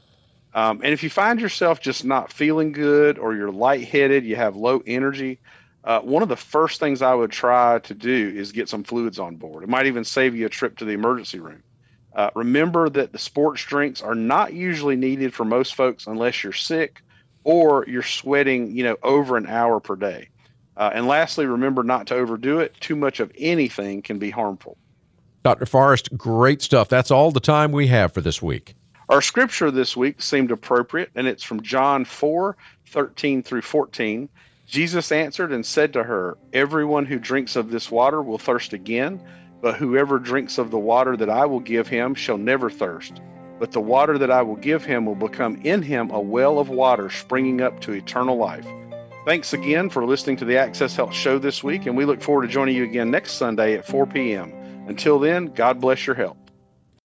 Um, 0.53 0.81
and 0.83 0.93
if 0.93 1.03
you 1.03 1.09
find 1.09 1.39
yourself 1.39 1.79
just 1.79 2.03
not 2.03 2.33
feeling 2.33 2.71
good 2.71 3.19
or 3.19 3.35
you're 3.35 3.51
lightheaded, 3.51 4.25
you 4.25 4.35
have 4.35 4.55
low 4.55 4.81
energy, 4.85 5.39
uh, 5.83 6.01
one 6.01 6.23
of 6.23 6.29
the 6.29 6.35
first 6.35 6.79
things 6.79 7.01
I 7.01 7.13
would 7.13 7.31
try 7.31 7.79
to 7.79 7.93
do 7.93 8.33
is 8.35 8.51
get 8.51 8.67
some 8.67 8.83
fluids 8.83 9.19
on 9.19 9.37
board. 9.37 9.63
It 9.63 9.69
might 9.69 9.85
even 9.85 10.03
save 10.03 10.35
you 10.35 10.45
a 10.45 10.49
trip 10.49 10.77
to 10.77 10.85
the 10.85 10.93
emergency 10.93 11.39
room. 11.39 11.63
Uh, 12.15 12.31
remember 12.35 12.89
that 12.89 13.11
the 13.11 13.19
sports 13.19 13.63
drinks 13.63 14.01
are 14.01 14.15
not 14.15 14.53
usually 14.53 14.95
needed 14.95 15.33
for 15.33 15.45
most 15.45 15.75
folks 15.75 16.07
unless 16.07 16.43
you're 16.43 16.53
sick 16.53 17.01
or 17.43 17.85
you're 17.87 18.01
sweating, 18.01 18.75
you 18.75 18.83
know, 18.83 18.97
over 19.03 19.37
an 19.37 19.45
hour 19.47 19.79
per 19.79 19.95
day. 19.95 20.29
Uh, 20.75 20.89
and 20.93 21.07
lastly, 21.07 21.45
remember 21.45 21.83
not 21.83 22.07
to 22.07 22.15
overdo 22.15 22.59
it. 22.59 22.75
Too 22.79 22.95
much 22.95 23.19
of 23.19 23.31
anything 23.37 24.01
can 24.01 24.19
be 24.19 24.29
harmful. 24.29 24.77
Dr. 25.47 25.65
Forrest, 25.65 26.09
great 26.17 26.61
stuff. 26.61 26.89
That's 26.89 27.09
all 27.09 27.31
the 27.31 27.39
time 27.39 27.71
we 27.71 27.87
have 27.87 28.11
for 28.11 28.19
this 28.19 28.41
week. 28.41 28.75
Our 29.07 29.21
scripture 29.21 29.71
this 29.71 29.95
week 29.95 30.21
seemed 30.21 30.51
appropriate, 30.51 31.09
and 31.15 31.25
it's 31.25 31.41
from 31.41 31.61
John 31.61 32.03
4 32.03 32.57
13 32.87 33.43
through 33.43 33.61
14. 33.61 34.27
Jesus 34.65 35.09
answered 35.09 35.53
and 35.53 35.65
said 35.65 35.93
to 35.93 36.03
her, 36.03 36.37
Everyone 36.51 37.05
who 37.05 37.17
drinks 37.17 37.55
of 37.55 37.71
this 37.71 37.89
water 37.89 38.21
will 38.21 38.37
thirst 38.37 38.73
again, 38.73 39.21
but 39.61 39.75
whoever 39.75 40.19
drinks 40.19 40.57
of 40.57 40.69
the 40.69 40.77
water 40.77 41.15
that 41.15 41.29
I 41.29 41.45
will 41.45 41.61
give 41.61 41.87
him 41.87 42.13
shall 42.13 42.37
never 42.37 42.69
thirst. 42.69 43.21
But 43.57 43.71
the 43.71 43.79
water 43.79 44.17
that 44.17 44.29
I 44.29 44.41
will 44.41 44.57
give 44.57 44.83
him 44.83 45.05
will 45.05 45.15
become 45.15 45.61
in 45.63 45.81
him 45.81 46.11
a 46.11 46.19
well 46.19 46.59
of 46.59 46.67
water 46.67 47.09
springing 47.09 47.61
up 47.61 47.79
to 47.81 47.93
eternal 47.93 48.35
life. 48.35 48.67
Thanks 49.25 49.53
again 49.53 49.89
for 49.89 50.05
listening 50.05 50.35
to 50.37 50.45
the 50.45 50.57
Access 50.57 50.97
Health 50.97 51.13
Show 51.13 51.39
this 51.39 51.63
week, 51.63 51.85
and 51.85 51.95
we 51.95 52.03
look 52.03 52.21
forward 52.21 52.47
to 52.47 52.49
joining 52.49 52.75
you 52.75 52.83
again 52.83 53.09
next 53.09 53.35
Sunday 53.35 53.75
at 53.75 53.87
4 53.87 54.05
p.m. 54.07 54.51
Until 54.87 55.19
then, 55.19 55.47
God 55.47 55.81
bless 55.81 56.07
your 56.07 56.15
health. 56.15 56.37